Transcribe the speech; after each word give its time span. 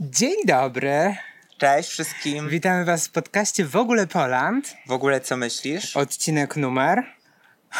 Dzień 0.00 0.46
dobry. 0.46 1.16
Cześć 1.58 1.90
wszystkim. 1.90 2.48
Witamy 2.48 2.84
Was 2.84 3.06
w 3.06 3.10
podcaście 3.10 3.64
W 3.64 3.76
ogóle 3.76 4.06
Poland. 4.06 4.76
W 4.86 4.92
ogóle 4.92 5.20
co 5.20 5.36
myślisz? 5.36 5.96
Odcinek 5.96 6.56
numer. 6.56 7.02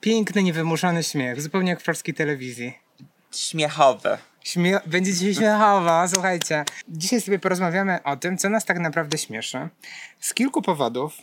Piękny, 0.00 0.42
niewymuszony 0.42 1.02
śmiech, 1.02 1.42
zupełnie 1.42 1.70
jak 1.70 1.80
w 1.80 1.84
polskiej 1.84 2.14
telewizji. 2.14 2.78
Śmiechowe. 3.32 4.18
Śmie- 4.44 4.80
będzie 4.86 5.12
dzisiaj 5.12 5.34
śmiechowo, 5.34 6.08
słuchajcie. 6.08 6.64
Dzisiaj 6.88 7.20
sobie 7.20 7.38
porozmawiamy 7.38 8.02
o 8.02 8.16
tym, 8.16 8.38
co 8.38 8.48
nas 8.48 8.64
tak 8.64 8.78
naprawdę 8.78 9.18
śmieszy. 9.18 9.68
Z 10.20 10.34
kilku 10.34 10.62
powodów, 10.62 11.14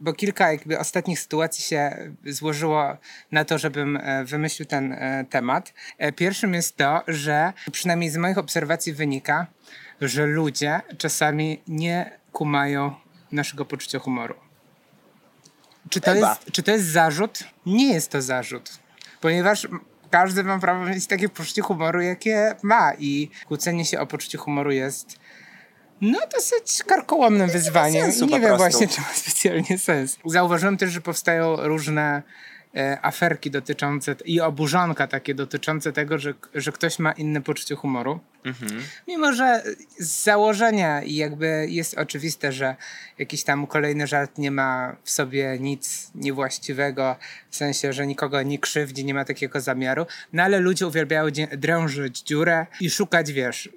bo 0.00 0.12
kilka 0.12 0.52
jakby 0.52 0.78
ostatnich 0.78 1.20
sytuacji 1.20 1.64
się 1.64 2.12
złożyło 2.26 2.96
na 3.32 3.44
to, 3.44 3.58
żebym 3.58 3.96
e, 3.96 4.24
wymyślił 4.24 4.66
ten 4.66 4.92
e, 4.92 5.24
temat. 5.30 5.72
E, 5.98 6.12
Pierwszym 6.12 6.54
jest 6.54 6.76
to, 6.76 7.02
że 7.08 7.52
przynajmniej 7.72 8.10
z 8.10 8.16
moich 8.16 8.38
obserwacji 8.38 8.92
wynika, 8.92 9.46
że 10.00 10.26
ludzie 10.26 10.80
czasami 10.98 11.62
nie 11.68 12.18
kumają 12.32 12.94
naszego 13.32 13.64
poczucia 13.64 13.98
humoru. 13.98 14.34
Czy 15.90 16.00
to, 16.00 16.12
Chyba. 16.12 16.28
jest, 16.28 16.52
czy 16.52 16.62
to 16.62 16.70
jest 16.70 16.84
zarzut? 16.84 17.38
Nie 17.66 17.92
jest 17.92 18.10
to 18.10 18.22
zarzut, 18.22 18.78
ponieważ 19.20 19.68
każdy 20.10 20.44
ma 20.44 20.58
prawo 20.58 20.84
mieć 20.84 21.06
takie 21.06 21.28
poczucie 21.28 21.62
humoru, 21.62 22.00
jakie 22.00 22.54
ma 22.62 22.92
i 22.98 23.30
kłócenie 23.46 23.84
się 23.84 24.00
o 24.00 24.06
poczucie 24.06 24.38
humoru 24.38 24.70
jest 24.70 25.18
no 26.00 26.18
dosyć 26.34 26.82
karkołomnym 26.86 27.50
wyzwaniem 27.50 28.02
sensu 28.02 28.26
nie 28.26 28.40
wiem 28.40 28.56
właśnie, 28.56 28.88
czy 28.92 29.00
ma 29.00 29.14
specjalnie 29.14 29.78
sens. 29.78 30.18
Zauważyłem 30.24 30.76
też, 30.76 30.90
że 30.90 31.00
powstają 31.00 31.56
różne 31.56 32.22
e, 32.76 32.98
aferki 33.02 33.50
dotyczące 33.50 34.16
i 34.24 34.40
oburzonka 34.40 35.06
takie 35.06 35.34
dotyczące 35.34 35.92
tego, 35.92 36.18
że, 36.18 36.34
że 36.54 36.72
ktoś 36.72 36.98
ma 36.98 37.12
inne 37.12 37.40
poczucie 37.40 37.74
humoru. 37.74 38.20
Mimo, 39.08 39.32
że 39.32 39.62
z 39.98 40.22
założenia 40.24 41.02
jakby 41.06 41.66
jest 41.68 41.98
oczywiste, 41.98 42.52
że 42.52 42.76
jakiś 43.18 43.44
tam 43.44 43.66
kolejny 43.66 44.06
żart 44.06 44.38
nie 44.38 44.50
ma 44.50 44.96
w 45.04 45.10
sobie 45.10 45.58
nic 45.60 46.10
niewłaściwego, 46.14 47.16
w 47.50 47.56
sensie, 47.56 47.92
że 47.92 48.06
nikogo 48.06 48.42
nie 48.42 48.58
krzywdzi, 48.58 49.04
nie 49.04 49.14
ma 49.14 49.24
takiego 49.24 49.60
zamiaru, 49.60 50.06
no 50.32 50.42
ale 50.42 50.58
ludzie 50.58 50.86
uwielbiają 50.86 51.26
drążyć 51.56 52.22
dziurę 52.22 52.66
i 52.80 52.90
szukać, 52.90 53.32
wiesz, 53.32 53.68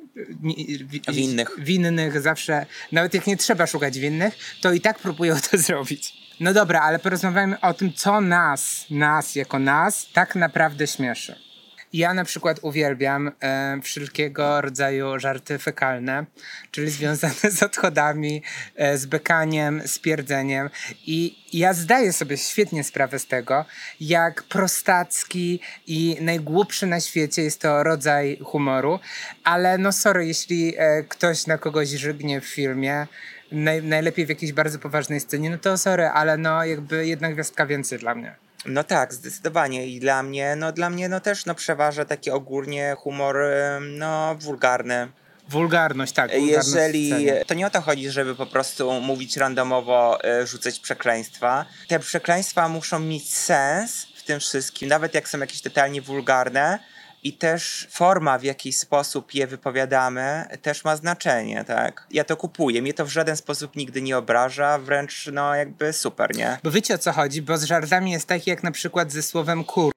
Winnych. 1.13 1.49
winnych 1.57 2.21
zawsze, 2.21 2.65
nawet 2.91 3.13
jak 3.13 3.27
nie 3.27 3.37
trzeba 3.37 3.67
szukać 3.67 3.99
winnych, 3.99 4.37
to 4.61 4.71
i 4.71 4.81
tak 4.81 4.99
próbują 4.99 5.35
to 5.51 5.57
zrobić. 5.67 6.13
No 6.39 6.53
dobra, 6.53 6.81
ale 6.81 6.99
porozmawiajmy 6.99 7.59
o 7.61 7.73
tym, 7.73 7.93
co 7.93 8.21
nas, 8.21 8.85
nas 8.89 9.35
jako 9.35 9.59
nas, 9.59 10.07
tak 10.13 10.35
naprawdę 10.35 10.87
śmieszy. 10.87 11.46
Ja 11.93 12.13
na 12.13 12.23
przykład 12.25 12.59
uwielbiam 12.61 13.31
e, 13.41 13.79
wszelkiego 13.83 14.61
rodzaju 14.61 15.19
żarty 15.19 15.57
fekalne, 15.57 16.25
czyli 16.71 16.91
związane 16.91 17.51
z 17.51 17.63
odchodami, 17.63 18.43
e, 18.75 18.97
z 18.97 19.05
bekaniem, 19.05 19.81
z 19.85 19.99
pierdzeniem. 19.99 20.69
I 21.05 21.37
ja 21.53 21.73
zdaję 21.73 22.13
sobie 22.13 22.37
świetnie 22.37 22.83
sprawę 22.83 23.19
z 23.19 23.27
tego, 23.27 23.65
jak 23.99 24.43
prostacki 24.43 25.59
i 25.87 26.17
najgłupszy 26.21 26.87
na 26.87 26.99
świecie 26.99 27.43
jest 27.43 27.61
to 27.61 27.83
rodzaj 27.83 28.39
humoru, 28.43 28.99
ale 29.43 29.77
no 29.77 29.91
sorry, 29.91 30.27
jeśli 30.27 30.73
e, 30.77 31.03
ktoś 31.03 31.47
na 31.47 31.57
kogoś 31.57 31.89
żygnie 31.89 32.41
w 32.41 32.45
filmie, 32.45 33.07
naj, 33.51 33.83
najlepiej 33.83 34.25
w 34.25 34.29
jakiejś 34.29 34.53
bardzo 34.53 34.79
poważnej 34.79 35.19
scenie, 35.19 35.49
no 35.49 35.57
to 35.57 35.77
sorry, 35.77 36.05
ale 36.05 36.37
no 36.37 36.65
jakby 36.65 37.07
jedna 37.07 37.31
gwiazdka 37.31 37.65
więcej 37.65 37.99
dla 37.99 38.15
mnie. 38.15 38.46
No 38.65 38.83
tak, 38.83 39.13
zdecydowanie. 39.13 39.87
I 39.87 39.99
dla 39.99 40.23
mnie, 40.23 40.55
no 40.55 40.71
dla 40.71 40.89
mnie 40.89 41.09
no 41.09 41.19
też 41.19 41.45
no 41.45 41.55
przeważa 41.55 42.05
taki 42.05 42.31
ogólnie 42.31 42.95
humor 42.97 43.37
no 43.81 44.35
wulgarny. 44.35 45.07
Wulgarność, 45.49 46.13
tak. 46.13 46.31
wulgarność 46.31 46.67
Jeżeli 46.67 47.11
to 47.47 47.53
nie 47.53 47.67
o 47.67 47.69
to 47.69 47.81
chodzi, 47.81 48.09
żeby 48.09 48.35
po 48.35 48.45
prostu 48.45 49.01
mówić 49.01 49.37
randomowo, 49.37 50.23
e, 50.23 50.47
rzucać 50.47 50.79
przekleństwa. 50.79 51.65
Te 51.87 51.99
przekleństwa 51.99 52.69
muszą 52.69 52.99
mieć 52.99 53.33
sens 53.33 54.07
w 54.15 54.23
tym 54.23 54.39
wszystkim, 54.39 54.89
nawet 54.89 55.13
jak 55.13 55.29
są 55.29 55.39
jakieś 55.39 55.61
totalnie 55.61 56.01
wulgarne. 56.01 56.79
I 57.23 57.33
też 57.33 57.87
forma, 57.91 58.37
w 58.37 58.43
jaki 58.43 58.73
sposób 58.73 59.33
je 59.33 59.47
wypowiadamy, 59.47 60.45
też 60.61 60.83
ma 60.83 60.95
znaczenie, 60.95 61.63
tak? 61.63 62.07
Ja 62.11 62.23
to 62.23 62.37
kupuję, 62.37 62.81
mnie 62.81 62.93
to 62.93 63.05
w 63.05 63.09
żaden 63.09 63.37
sposób 63.37 63.75
nigdy 63.75 64.01
nie 64.01 64.17
obraża, 64.17 64.77
wręcz 64.77 65.29
no 65.33 65.55
jakby 65.55 65.93
super, 65.93 66.35
nie? 66.35 66.57
Bo 66.63 66.71
wiecie 66.71 66.95
o 66.95 66.97
co 66.97 67.11
chodzi? 67.11 67.41
Bo 67.41 67.57
z 67.57 67.63
żartami 67.63 68.11
jest 68.11 68.27
tak 68.27 68.47
jak 68.47 68.63
na 68.63 68.71
przykład 68.71 69.11
ze 69.11 69.23
słowem 69.23 69.63
kur, 69.63 69.91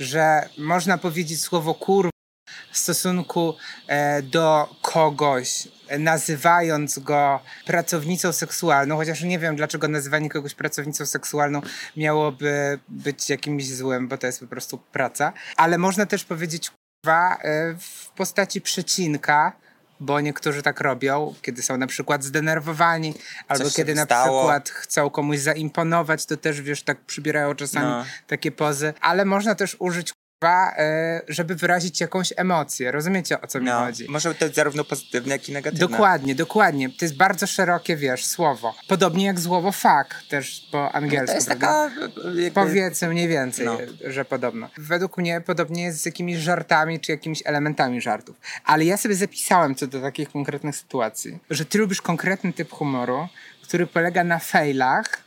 że 0.00 0.48
można 0.58 0.98
powiedzieć 0.98 1.40
słowo 1.40 1.74
kur 1.74 2.13
w 2.74 2.78
stosunku 2.78 3.54
e, 3.86 4.22
do 4.22 4.76
kogoś, 4.82 5.68
nazywając 5.98 6.98
go 6.98 7.40
pracownicą 7.66 8.32
seksualną, 8.32 8.96
chociaż 8.96 9.22
nie 9.22 9.38
wiem, 9.38 9.56
dlaczego 9.56 9.88
nazywanie 9.88 10.28
kogoś 10.30 10.54
pracownicą 10.54 11.06
seksualną 11.06 11.60
miałoby 11.96 12.78
być 12.88 13.30
jakimś 13.30 13.68
złym, 13.68 14.08
bo 14.08 14.18
to 14.18 14.26
jest 14.26 14.40
po 14.40 14.46
prostu 14.46 14.78
praca. 14.78 15.32
Ale 15.56 15.78
można 15.78 16.06
też 16.06 16.24
powiedzieć 16.24 16.70
kurwa 16.70 17.36
e, 17.36 17.74
w 17.78 18.08
postaci 18.16 18.60
przecinka, 18.60 19.52
bo 20.00 20.20
niektórzy 20.20 20.62
tak 20.62 20.80
robią, 20.80 21.34
kiedy 21.42 21.62
są 21.62 21.76
na 21.76 21.86
przykład 21.86 22.24
zdenerwowani, 22.24 23.14
albo 23.48 23.64
Coś 23.64 23.74
kiedy 23.74 23.94
na 23.94 24.04
stało. 24.04 24.40
przykład 24.40 24.68
chcą 24.70 25.10
komuś 25.10 25.38
zaimponować, 25.38 26.26
to 26.26 26.36
też 26.36 26.60
wiesz, 26.62 26.82
tak 26.82 27.00
przybierają 27.00 27.54
czasami 27.54 27.86
No. 27.86 28.04
takie 28.26 28.52
pozy, 28.52 28.94
ale 29.00 29.24
można 29.24 29.54
też 29.54 29.76
użyć 29.78 30.13
kurwa, 30.44 30.74
e, 30.76 31.22
żeby 31.28 31.54
wyrazić 31.54 32.00
jakąś 32.00 32.32
emocję. 32.36 32.92
Rozumiecie 32.92 33.40
o 33.40 33.46
co 33.46 33.60
mi 33.60 33.66
No, 33.66 33.78
chodzi? 33.78 34.06
może 34.08 34.34
to 34.34 34.46
być 34.46 34.54
zarówno 34.54 34.84
pozytywne, 34.84 35.32
jak 35.34 35.48
i 35.48 35.52
negatywne. 35.52 35.88
Dokładnie, 35.88 36.34
dokładnie. 36.34 36.88
To 36.90 37.04
jest 37.04 37.16
bardzo 37.16 37.46
szerokie, 37.46 37.96
wiesz, 37.96 38.26
słowo. 38.26 38.74
Podobnie 38.88 39.24
jak 39.26 39.40
słowo 39.40 39.72
fuck, 39.72 40.28
też 40.28 40.68
po 40.72 40.92
angielsku. 40.92 41.26
To 41.26 41.34
jest 41.34 41.48
taka 41.48 41.90
jakby, 42.34 42.50
Powiedzmy 42.50 43.08
mniej 43.08 43.28
więcej, 43.28 43.66
No. 43.66 43.78
że 44.06 44.24
podobno. 44.24 44.70
Według 44.78 45.18
mnie 45.18 45.40
podobnie 45.40 45.82
jest 45.82 46.02
z 46.02 46.06
jakimiś 46.06 46.38
żartami, 46.38 47.00
czy 47.00 47.12
jakimiś 47.12 47.42
elementami 47.44 48.00
żartów. 48.00 48.36
Ale 48.64 48.84
ja 48.84 48.96
sobie 48.96 49.14
zapisałem 49.14 49.74
co 49.74 49.86
do 49.86 50.00
takich 50.00 50.30
konkretnych 50.30 50.76
sytuacji, 50.76 51.38
że 51.50 51.64
ty 51.64 51.78
lubisz 51.78 52.02
konkretny 52.02 52.52
typ 52.52 52.70
humoru, 52.72 53.28
który 53.62 53.86
polega 53.86 54.24
na 54.24 54.38
failach. 54.38 55.23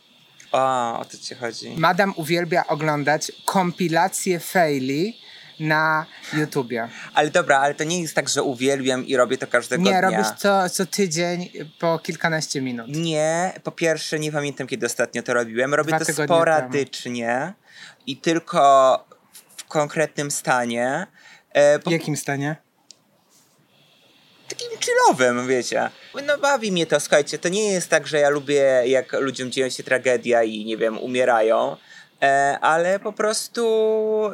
O, 0.51 0.99
o 0.99 1.05
to 1.05 1.17
ci 1.17 1.35
chodzi. 1.35 1.73
Madam 1.77 2.13
uwielbia 2.15 2.67
oglądać 2.67 3.31
kompilacje 3.45 4.39
faili 4.39 5.17
na 5.59 6.05
YouTubie. 6.33 6.89
Ale 7.13 7.29
dobra, 7.29 7.59
ale 7.59 7.73
to 7.75 7.83
nie 7.83 8.01
jest 8.01 8.15
tak, 8.15 8.29
że 8.29 8.43
uwielbiam 8.43 9.05
i 9.05 9.15
robię 9.15 9.37
to 9.37 9.47
każdego 9.47 9.83
Nie, 9.83 9.89
dnia. 9.89 10.01
robisz 10.01 10.27
co, 10.37 10.69
co 10.69 10.85
tydzień 10.85 11.49
po 11.79 11.99
kilkanaście 11.99 12.61
minut. 12.61 12.87
Nie, 12.95 13.53
po 13.63 13.71
pierwsze 13.71 14.19
nie 14.19 14.31
pamiętam 14.31 14.67
kiedy 14.67 14.85
ostatnio 14.85 15.23
to 15.23 15.33
robiłem. 15.33 15.73
Robię 15.73 15.87
Dwa 15.95 16.05
to 16.05 16.13
sporadycznie 16.13 17.53
i 18.07 18.17
tylko 18.17 19.05
w 19.57 19.63
konkretnym 19.63 20.31
stanie. 20.31 21.07
E, 21.51 21.79
W 21.79 21.83
po, 21.83 21.91
jakim 21.91 22.17
stanie? 22.17 22.55
Takim 24.49 24.67
chillowym, 24.79 25.47
wiecie. 25.47 25.89
No 26.25 26.37
bawi 26.37 26.71
mnie 26.71 26.85
to, 26.85 26.99
słuchajcie, 26.99 27.37
to 27.37 27.49
nie 27.49 27.71
jest 27.71 27.89
tak, 27.89 28.07
że 28.07 28.19
ja 28.19 28.29
lubię 28.29 28.81
jak 28.85 29.13
ludziom 29.13 29.51
dzieje 29.51 29.71
się 29.71 29.83
tragedia 29.83 30.43
i 30.43 30.65
nie 30.65 30.77
wiem, 30.77 30.99
umierają. 30.99 31.77
E, 32.21 32.59
ale 32.61 32.99
po 32.99 33.13
prostu, 33.13 33.63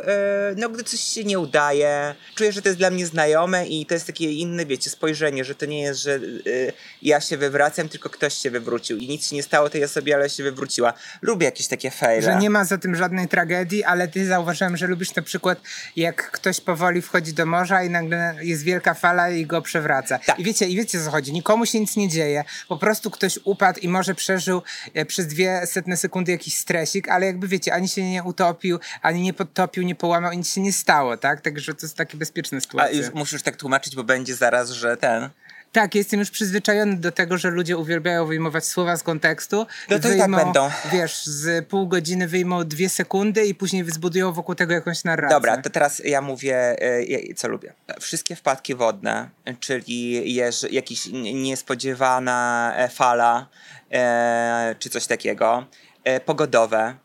e, 0.07 0.55
no 0.57 0.69
gdy 0.69 0.83
coś 0.83 0.99
się 0.99 1.23
nie 1.23 1.39
udaje, 1.39 2.15
czuję, 2.35 2.51
że 2.51 2.61
to 2.61 2.69
jest 2.69 2.79
dla 2.79 2.89
mnie 2.89 3.05
znajome 3.05 3.67
i 3.67 3.85
to 3.85 3.93
jest 3.93 4.07
takie 4.07 4.31
inne, 4.31 4.65
wiecie, 4.65 4.89
spojrzenie, 4.89 5.43
że 5.43 5.55
to 5.55 5.65
nie 5.65 5.81
jest, 5.81 5.99
że 5.99 6.15
e, 6.15 6.19
ja 7.01 7.21
się 7.21 7.37
wywracam, 7.37 7.89
tylko 7.89 8.09
ktoś 8.09 8.33
się 8.33 8.51
wywrócił 8.51 8.97
i 8.97 9.07
nic 9.07 9.29
się 9.29 9.35
nie 9.35 9.43
stało 9.43 9.69
tej 9.69 9.83
osobie, 9.83 10.15
ale 10.15 10.29
się 10.29 10.43
wywróciła. 10.43 10.93
Lubię 11.21 11.45
jakieś 11.45 11.67
takie 11.67 11.91
fejle. 11.91 12.21
Że 12.21 12.35
nie 12.35 12.49
ma 12.49 12.65
za 12.65 12.77
tym 12.77 12.95
żadnej 12.95 13.27
tragedii, 13.27 13.83
ale 13.83 14.07
ty 14.07 14.25
zauważyłem, 14.25 14.77
że 14.77 14.87
lubisz 14.87 15.15
na 15.15 15.21
przykład, 15.21 15.61
jak 15.95 16.31
ktoś 16.31 16.61
powoli 16.61 17.01
wchodzi 17.01 17.33
do 17.33 17.45
morza 17.45 17.83
i 17.83 17.89
nagle 17.89 18.35
jest 18.41 18.63
wielka 18.63 18.93
fala 18.93 19.29
i 19.29 19.45
go 19.45 19.61
przewraca. 19.61 20.19
Tak. 20.19 20.39
I 20.39 20.43
wiecie, 20.43 20.65
i 20.65 20.75
wiecie 20.75 21.03
co 21.03 21.11
chodzi. 21.11 21.33
Nikomu 21.33 21.65
się 21.65 21.79
nic 21.79 21.95
nie 21.95 22.09
dzieje. 22.09 22.43
Po 22.67 22.77
prostu 22.77 23.11
ktoś 23.11 23.39
upadł 23.43 23.79
i 23.79 23.87
może 23.87 24.15
przeżył 24.15 24.61
e, 24.93 25.05
przez 25.05 25.27
dwie 25.27 25.67
setne 25.67 25.97
sekundy 25.97 26.31
jakiś 26.31 26.57
stresik, 26.57 27.09
ale 27.09 27.25
jakby 27.25 27.47
wiecie, 27.47 27.72
ani 27.73 27.87
się 27.89 28.11
nie 28.11 28.23
utopił, 28.23 28.79
ani 29.01 29.21
nie 29.21 29.33
podtopił, 29.33 29.83
nie 29.83 29.95
połamał, 29.95 30.33
nic 30.33 30.53
się 30.53 30.61
nie 30.61 30.73
stało, 30.73 31.17
tak? 31.17 31.41
Także 31.41 31.73
to 31.73 31.79
jest 31.85 31.97
takie 31.97 32.17
bezpieczne 32.17 32.57
A 32.57 32.61
sytuacje. 32.61 32.97
już 32.97 33.13
musisz 33.13 33.41
tak 33.41 33.55
tłumaczyć, 33.55 33.95
bo 33.95 34.03
będzie 34.03 34.35
zaraz, 34.35 34.69
że 34.69 34.97
ten... 34.97 35.29
Tak, 35.71 35.95
jestem 35.95 36.19
już 36.19 36.29
przyzwyczajony 36.31 36.97
do 36.97 37.11
tego, 37.11 37.37
że 37.37 37.49
ludzie 37.49 37.77
uwielbiają 37.77 38.25
wyjmować 38.25 38.65
słowa 38.65 38.97
z 38.97 39.03
kontekstu. 39.03 39.65
No 39.89 39.99
to 39.99 40.11
i 40.11 40.17
tak 40.17 40.31
będą. 40.31 40.69
Wiesz, 40.91 41.25
z 41.25 41.67
pół 41.67 41.87
godziny 41.87 42.27
wyjmą 42.27 42.63
dwie 42.63 42.89
sekundy 42.89 43.45
i 43.45 43.55
później 43.55 43.91
zbudują 43.91 44.33
wokół 44.33 44.55
tego 44.55 44.73
jakąś 44.73 45.03
narrację. 45.03 45.35
Dobra, 45.35 45.57
to 45.57 45.69
teraz 45.69 46.01
ja 46.05 46.21
mówię, 46.21 46.57
e, 46.81 47.33
co 47.35 47.47
lubię. 47.47 47.73
Wszystkie 48.01 48.35
wpadki 48.35 48.75
wodne, 48.75 49.29
czyli 49.59 50.33
jeż, 50.33 50.65
jakiś 50.71 51.07
n- 51.07 51.13
niespodziewana 51.23 52.73
e, 52.77 52.89
fala, 52.89 53.47
e, 53.91 54.75
czy 54.79 54.89
coś 54.89 55.07
takiego, 55.07 55.65
pogodowe. 56.25 56.95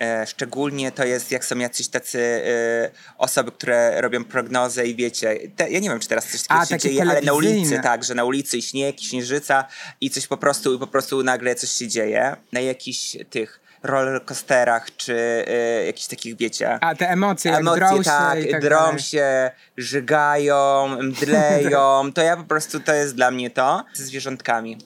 E, 0.00 0.26
szczególnie 0.26 0.92
to 0.92 1.04
jest, 1.04 1.30
jak 1.30 1.44
są 1.44 1.58
jacyś 1.58 1.88
tacy 1.88 2.20
e, 2.20 2.90
osoby, 3.18 3.52
które 3.52 4.00
robią 4.00 4.24
prognozę 4.24 4.86
i 4.86 4.94
wiecie, 4.94 5.38
te, 5.56 5.70
ja 5.70 5.80
nie 5.80 5.88
wiem, 5.88 6.00
czy 6.00 6.08
teraz 6.08 6.26
coś 6.26 6.42
takiego 6.42 6.66
się 6.66 6.78
dzieje, 6.78 7.02
ale 7.02 7.22
na 7.22 7.32
ulicy, 7.32 7.80
tak, 7.82 8.04
że 8.04 8.14
na 8.14 8.24
ulicy 8.24 8.62
śnieg, 8.62 9.00
śnieżyca 9.00 9.64
i 10.00 10.10
coś 10.10 10.26
po 10.26 10.36
prostu, 10.36 10.74
i 10.74 10.78
po 10.78 10.86
prostu 10.86 11.22
nagle 11.22 11.54
coś 11.54 11.70
się 11.70 11.88
dzieje. 11.88 12.36
Na 12.52 12.60
jakichś 12.60 13.16
tych 13.30 13.60
rollercoasterach, 13.82 14.96
czy 14.96 15.44
e, 15.48 15.86
jakichś 15.86 16.06
takich, 16.06 16.36
wiecie... 16.36 16.78
A 16.80 16.94
te 16.94 17.08
emocje, 17.08 17.56
Emocje, 17.56 17.80
drą 17.80 17.96
się 17.96 18.04
tak, 18.04 18.44
i 18.44 18.50
tak 18.50 18.62
drą 18.62 18.78
dalej. 18.78 18.98
się, 19.00 19.50
żygają, 19.76 20.88
mdleją. 21.02 22.12
To 22.12 22.22
ja 22.22 22.36
po 22.36 22.44
prostu, 22.44 22.80
to 22.80 22.94
jest 22.94 23.14
dla 23.14 23.30
mnie 23.30 23.50
to. 23.50 23.84
Z 23.94 24.00
zwierzątkami. 24.00 24.78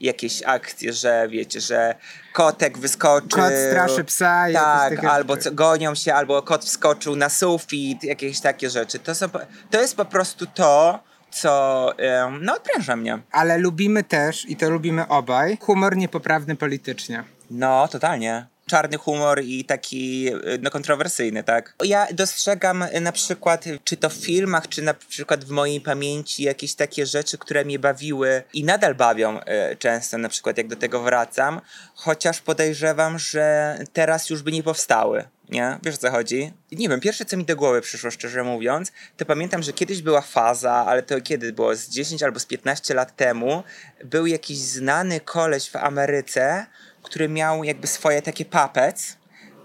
Jakieś 0.00 0.42
akcje, 0.42 0.92
że 0.92 1.28
wiecie, 1.30 1.60
że 1.60 1.94
kotek 2.32 2.78
wyskoczył. 2.78 3.28
Kot 3.28 3.52
straszy 3.70 4.04
psa 4.04 4.50
i 4.50 4.52
Tak, 4.52 5.04
albo 5.04 5.36
co, 5.36 5.52
gonią 5.52 5.94
się, 5.94 6.14
albo 6.14 6.42
kot 6.42 6.64
wskoczył 6.64 7.16
na 7.16 7.28
sufit, 7.28 8.04
jakieś 8.04 8.40
takie 8.40 8.70
rzeczy. 8.70 8.98
To, 8.98 9.14
są, 9.14 9.26
to 9.70 9.80
jest 9.80 9.96
po 9.96 10.04
prostu 10.04 10.46
to, 10.46 11.00
co 11.30 11.92
no, 12.40 12.54
odpręża 12.54 12.96
mnie. 12.96 13.18
Ale 13.32 13.58
lubimy 13.58 14.04
też, 14.04 14.48
i 14.48 14.56
to 14.56 14.70
lubimy 14.70 15.08
obaj, 15.08 15.58
humor 15.60 15.96
niepoprawny 15.96 16.56
politycznie. 16.56 17.24
No, 17.50 17.88
totalnie. 17.88 18.46
Czarny 18.70 18.96
humor 18.96 19.42
i 19.42 19.64
taki 19.64 20.28
y, 20.28 20.58
no, 20.62 20.70
kontrowersyjny, 20.70 21.44
tak? 21.44 21.74
Ja 21.84 22.06
dostrzegam 22.12 22.82
y, 22.82 23.00
na 23.00 23.12
przykład, 23.12 23.66
y, 23.66 23.78
czy 23.84 23.96
to 23.96 24.08
w 24.08 24.14
filmach, 24.14 24.68
czy 24.68 24.82
na 24.82 24.94
przykład 24.94 25.44
w 25.44 25.50
mojej 25.50 25.80
pamięci 25.80 26.42
jakieś 26.42 26.74
takie 26.74 27.06
rzeczy, 27.06 27.38
które 27.38 27.64
mnie 27.64 27.78
bawiły 27.78 28.42
i 28.52 28.64
nadal 28.64 28.94
bawią 28.94 29.40
często, 29.78 30.18
na 30.18 30.28
przykład 30.28 30.58
jak 30.58 30.68
do 30.68 30.76
tego 30.76 31.02
wracam, 31.02 31.60
chociaż 31.94 32.40
podejrzewam, 32.40 33.18
że 33.18 33.78
teraz 33.92 34.30
już 34.30 34.42
by 34.42 34.52
nie 34.52 34.62
powstały. 34.62 35.24
Nie? 35.50 35.78
Wiesz 35.82 35.94
o 35.94 35.98
co 35.98 36.10
chodzi? 36.10 36.52
Nie 36.72 36.88
wiem, 36.88 37.00
pierwsze 37.00 37.24
co 37.24 37.36
mi 37.36 37.44
do 37.44 37.56
głowy 37.56 37.80
przyszło, 37.80 38.10
szczerze 38.10 38.42
mówiąc, 38.42 38.92
to 39.16 39.24
pamiętam, 39.24 39.62
że 39.62 39.72
kiedyś 39.72 40.02
była 40.02 40.20
faza, 40.20 40.72
ale 40.72 41.02
to 41.02 41.20
kiedy 41.20 41.52
było? 41.52 41.76
Z 41.76 41.88
10 41.88 42.22
albo 42.22 42.40
z 42.40 42.46
15 42.46 42.94
lat 42.94 43.16
temu, 43.16 43.62
był 44.04 44.26
jakiś 44.26 44.58
znany 44.58 45.20
koleś 45.20 45.70
w 45.70 45.76
Ameryce, 45.76 46.66
który 47.02 47.28
miał 47.28 47.64
jakby 47.64 47.86
swoje 47.86 48.22
takie 48.22 48.44
puppets 48.44 49.16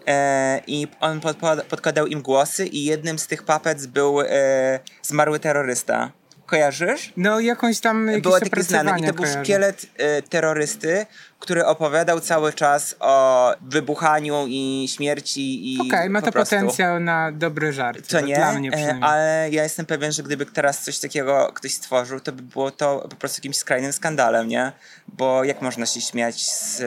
e, 0.07 0.61
i 0.67 0.87
on 0.99 1.19
podpo- 1.19 1.63
podkładał 1.63 2.07
im 2.07 2.21
głosy 2.21 2.67
i 2.67 2.85
jednym 2.85 3.19
z 3.19 3.27
tych 3.27 3.43
puppets 3.43 3.85
był 3.85 4.21
e, 4.21 4.79
zmarły 5.01 5.39
terrorysta. 5.39 6.11
Kojarzysz? 6.45 7.13
No 7.17 7.39
jakąś 7.39 7.79
tam 7.79 8.07
jakieś 8.07 8.23
Było 8.23 8.39
taki 8.39 8.63
znany 8.63 8.91
i 8.99 9.03
to 9.03 9.13
był 9.13 9.23
kojarzę. 9.23 9.43
szkielet 9.43 9.85
e, 9.97 10.21
terrorysty, 10.21 11.05
który 11.39 11.65
opowiadał 11.65 12.19
cały 12.19 12.53
czas 12.53 12.95
o 12.99 13.53
wybuchaniu 13.61 14.45
i 14.47 14.87
śmierci 14.95 15.73
i 15.75 15.79
Okej, 15.87 16.09
ma 16.09 16.19
po 16.21 16.25
to 16.25 16.31
prostu. 16.31 16.55
potencjał 16.55 16.99
na 16.99 17.31
dobry 17.31 17.73
żart. 17.73 18.07
Co 18.07 18.19
nie, 18.21 18.35
Dla 18.35 18.51
mnie 18.53 18.69
e, 18.69 18.71
przynajmniej. 18.71 19.03
ale 19.09 19.47
ja 19.51 19.63
jestem 19.63 19.85
pewien, 19.85 20.11
że 20.11 20.23
gdyby 20.23 20.45
teraz 20.45 20.83
coś 20.83 20.99
takiego 20.99 21.51
ktoś 21.55 21.73
stworzył, 21.73 22.19
to 22.19 22.31
by 22.31 22.41
było 22.41 22.71
to 22.71 23.07
po 23.09 23.15
prostu 23.15 23.37
jakimś 23.39 23.57
skrajnym 23.57 23.93
skandalem, 23.93 24.47
nie? 24.47 24.71
Bo 25.07 25.43
jak 25.43 25.61
można 25.61 25.85
się 25.85 26.01
śmiać 26.01 26.45
z, 26.51 26.77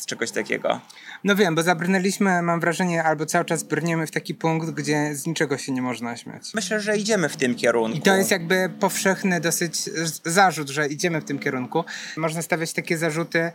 z 0.00 0.06
czegoś 0.06 0.30
takiego? 0.30 0.80
No 1.24 1.36
wiem, 1.36 1.54
bo 1.54 1.62
zabrnęliśmy, 1.62 2.42
mam 2.42 2.60
wrażenie, 2.60 3.04
albo 3.04 3.26
cały 3.26 3.44
czas 3.44 3.62
brniemy 3.62 4.06
w 4.06 4.10
taki 4.10 4.34
punkt, 4.34 4.70
gdzie 4.70 5.14
z 5.14 5.26
niczego 5.26 5.58
się 5.58 5.72
nie 5.72 5.82
można 5.82 6.16
śmiać. 6.16 6.54
Myślę, 6.54 6.80
że 6.80 6.96
idziemy 6.96 7.28
w 7.28 7.36
tym 7.36 7.54
kierunku. 7.54 7.98
I 7.98 8.00
to 8.00 8.16
jest 8.16 8.30
jakby 8.30 8.70
powszechny 8.80 9.40
dosyć 9.40 9.90
zarzut, 10.24 10.68
że 10.68 10.86
idziemy 10.86 11.20
w 11.20 11.24
tym 11.24 11.38
kierunku. 11.38 11.84
Można 12.16 12.42
stawiać 12.42 12.72
takie 12.72 12.98
zarzuty, 12.98 13.52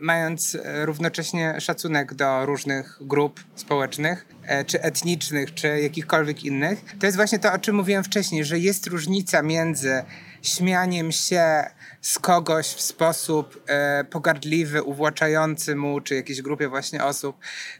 mając 0.00 0.54
e, 0.54 0.86
równocześnie 0.86 1.60
szacunek 1.60 2.14
do 2.14 2.46
różnych 2.46 2.98
grup 3.00 3.44
społecznych, 3.54 4.26
e, 4.42 4.64
czy 4.64 4.82
etnicznych, 4.82 5.54
czy 5.54 5.80
jakichkolwiek 5.80 6.44
innych. 6.44 6.84
To 6.98 7.06
jest 7.06 7.16
właśnie 7.16 7.38
to, 7.38 7.52
o 7.52 7.58
czym 7.58 7.76
mówiłem 7.76 8.04
wcześniej, 8.04 8.44
że 8.44 8.58
jest 8.58 8.86
różnica 8.86 9.42
między 9.42 10.02
śmianiem 10.42 11.12
się 11.12 11.64
z 12.00 12.18
kogoś 12.18 12.66
w 12.66 12.80
sposób 12.80 13.62
e, 13.68 14.04
pogardliwy, 14.04 14.82
uwłaczający 14.82 15.76
mu, 15.76 16.00
czy 16.00 16.14
jakiejś 16.14 16.42
grupie 16.42 16.68
właśnie 16.68 17.04
osób, 17.04 17.36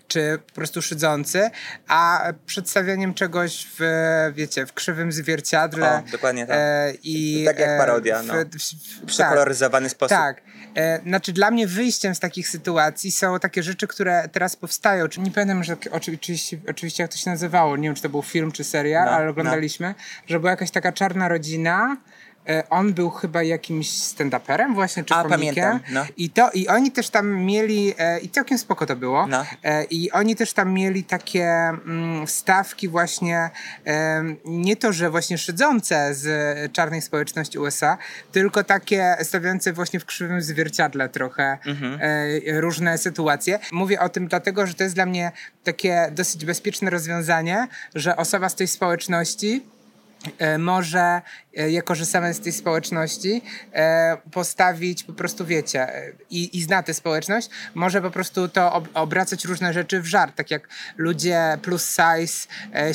czy 0.08 0.38
po 0.46 0.52
prostu 0.54 0.82
szydzący, 0.82 1.50
a 1.88 2.24
przedstawianiem 2.46 3.14
czegoś 3.14 3.66
w, 3.78 3.82
wiecie, 4.34 4.66
w 4.66 4.72
krzywym 4.72 5.12
zwierciadle. 5.12 6.02
O, 6.08 6.10
dokładnie 6.12 6.46
tak. 6.46 6.56
E, 6.58 6.92
i, 7.02 7.44
Tak 7.46 7.58
jak 7.58 7.68
e, 7.68 7.78
parodia, 7.78 8.22
w- 8.22 8.26
no. 8.26 8.34
w- 8.34 9.02
w- 9.02 9.06
Przekoloryzowany 9.06 9.88
sposób. 9.88 10.16
Tak. 10.18 10.42
E, 10.74 11.00
znaczy 11.02 11.32
dla 11.32 11.50
mnie 11.50 11.66
wyjściem 11.66 12.14
z 12.14 12.20
takich 12.20 12.48
sytuacji 12.48 13.12
są 13.12 13.38
takie 13.38 13.62
rzeczy, 13.62 13.86
które 13.86 14.28
teraz 14.32 14.56
powstają. 14.56 15.06
Nie 15.18 15.30
pamiętam, 15.30 15.64
że 15.64 15.76
oczywiście, 15.90 16.58
oczywiście 16.70 17.02
jak 17.02 17.12
to 17.12 17.18
się 17.18 17.30
nazywało, 17.30 17.76
nie 17.76 17.82
wiem 17.88 17.94
czy 17.94 18.02
to 18.02 18.08
był 18.08 18.22
film 18.22 18.52
czy 18.52 18.64
serial, 18.64 19.04
No, 19.04 19.10
ale 19.10 19.28
oglądaliśmy, 19.30 19.94
że 20.26 20.38
była 20.40 20.50
jakaś 20.50 20.70
taka 20.70 20.92
czarna 20.92 21.28
rodzina. 21.28 21.96
E, 22.48 22.68
On 22.70 22.92
był 22.94 23.10
chyba 23.10 23.42
jakimś 23.42 23.90
stand-uperem 23.90 24.74
właśnie, 24.74 25.04
czy 25.04 25.14
A, 25.14 25.22
komikiem. 25.24 25.38
pamiętam, 25.54 25.80
no. 25.90 26.06
I, 26.16 26.30
to, 26.30 26.50
I 26.50 26.68
oni 26.68 26.92
też 26.92 27.10
tam 27.10 27.36
mieli, 27.36 27.94
e, 27.98 28.18
i 28.18 28.28
całkiem 28.28 28.58
spoko 28.58 28.86
to 28.86 28.96
było, 28.96 29.26
No. 29.26 29.44
e, 29.64 29.84
i 29.84 30.10
oni 30.10 30.36
też 30.36 30.52
tam 30.52 30.72
mieli 30.72 31.04
takie 31.04 31.44
mm, 31.48 32.26
wstawki 32.26 32.88
właśnie, 32.88 33.50
nie 34.44 34.76
to, 34.76 34.92
że 34.92 35.10
właśnie 35.10 35.38
szydzące 35.38 36.14
z 36.14 36.72
czarnej 36.72 37.02
społeczności 37.02 37.58
USA, 37.58 37.98
tylko 38.32 38.64
takie 38.64 39.16
stawiające 39.22 39.72
właśnie 39.72 40.00
w 40.00 40.04
krzywym 40.04 40.42
zwierciadle 40.42 41.08
trochę 41.08 41.58
e, 42.00 42.60
różne 42.60 42.98
sytuacje. 42.98 43.58
Mówię 43.72 44.00
o 44.00 44.08
tym 44.08 44.28
dlatego, 44.28 44.66
że 44.66 44.74
to 44.74 44.82
jest 44.82 44.94
dla 44.94 45.06
mnie 45.06 45.32
takie 45.64 46.08
dosyć 46.12 46.44
bezpieczne 46.44 46.90
rozwiązanie, 46.90 47.68
że 47.94 48.16
osoba 48.16 48.48
z 48.48 48.54
tej 48.54 48.68
społeczności 48.68 49.62
może, 50.58 51.22
e, 51.58 51.70
jako 51.70 51.94
że 51.94 52.06
same 52.06 52.34
z 52.34 52.40
tej 52.40 52.52
społeczności, 52.52 53.42
e, 53.72 54.16
postawić 54.32 55.04
po 55.04 55.12
prostu, 55.12 55.46
wiecie, 55.46 55.94
e, 55.94 56.12
i, 56.30 56.58
i 56.58 56.62
zna 56.62 56.82
tę 56.82 56.94
społeczność, 56.94 57.50
może 57.74 58.02
po 58.02 58.10
prostu 58.10 58.48
to 58.48 58.72
ob, 58.72 58.88
obracać 58.94 59.44
różne 59.44 59.72
rzeczy 59.72 60.00
w 60.00 60.06
żart, 60.06 60.36
tak 60.36 60.50
jak 60.50 60.68
ludzie 60.96 61.58
plus 61.62 61.96
size 61.96 62.48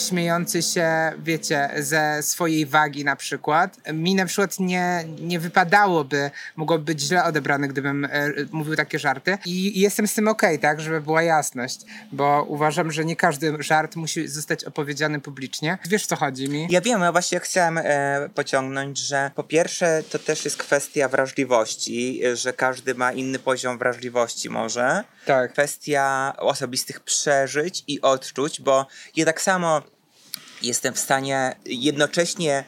śmiejący 0.09 0.61
się, 0.61 0.88
wiecie, 1.23 1.69
ze 1.77 2.23
swojej 2.23 2.65
wagi 2.65 3.05
na 3.05 3.15
przykład. 3.15 3.77
Mi 3.93 4.15
na 4.15 4.25
przykład 4.25 4.59
nie, 4.59 5.03
nie 5.21 5.39
wypadałoby, 5.39 6.31
mogłoby 6.55 6.85
być 6.85 7.01
źle 7.01 7.23
odebrane, 7.23 7.67
gdybym 7.67 8.07
mówił 8.51 8.75
takie 8.75 8.99
żarty 8.99 9.38
i, 9.45 9.77
i 9.77 9.79
jestem 9.79 10.07
z 10.07 10.13
tym 10.13 10.27
okej, 10.27 10.59
tak, 10.59 10.81
żeby 10.81 11.01
była 11.01 11.23
jasność, 11.23 11.79
bo 12.11 12.43
uważam, 12.43 12.91
że 12.91 13.05
nie 13.05 13.15
każdy 13.15 13.63
żart 13.63 13.95
musi 13.95 14.27
zostać 14.27 14.63
opowiedziany 14.63 15.19
publicznie. 15.19 15.77
Wiesz, 15.85 16.05
co 16.05 16.15
chodzi 16.15 16.49
mi? 16.49 16.67
Ja 16.69 16.81
wiem, 16.81 17.01
ja 17.01 17.11
właśnie 17.11 17.39
chciałem 17.39 17.77
e, 17.77 18.29
pociągnąć, 18.35 18.52
że 18.93 19.31
po 19.36 19.43
pierwsze 19.43 20.03
to 20.10 20.19
też 20.19 20.45
jest 20.45 20.57
kwestia 20.57 21.10
wrażliwości, 21.10 22.22
że 22.33 22.53
każdy 22.53 22.95
ma 22.95 23.12
inny 23.12 23.39
poziom 23.39 23.77
wrażliwości 23.77 24.50
może. 24.50 25.03
Tak. 25.25 25.53
Kwestia 25.53 26.33
osobistych 26.38 27.00
przeżyć 27.00 27.83
i 27.88 28.01
odczuć, 28.01 28.62
bo 28.62 28.88
ja 29.15 29.25
tak 29.25 29.41
samo 29.41 29.81
jestem 30.62 30.93
w 30.93 31.00
stanie 31.00 31.55
jednocześnie 31.65 32.63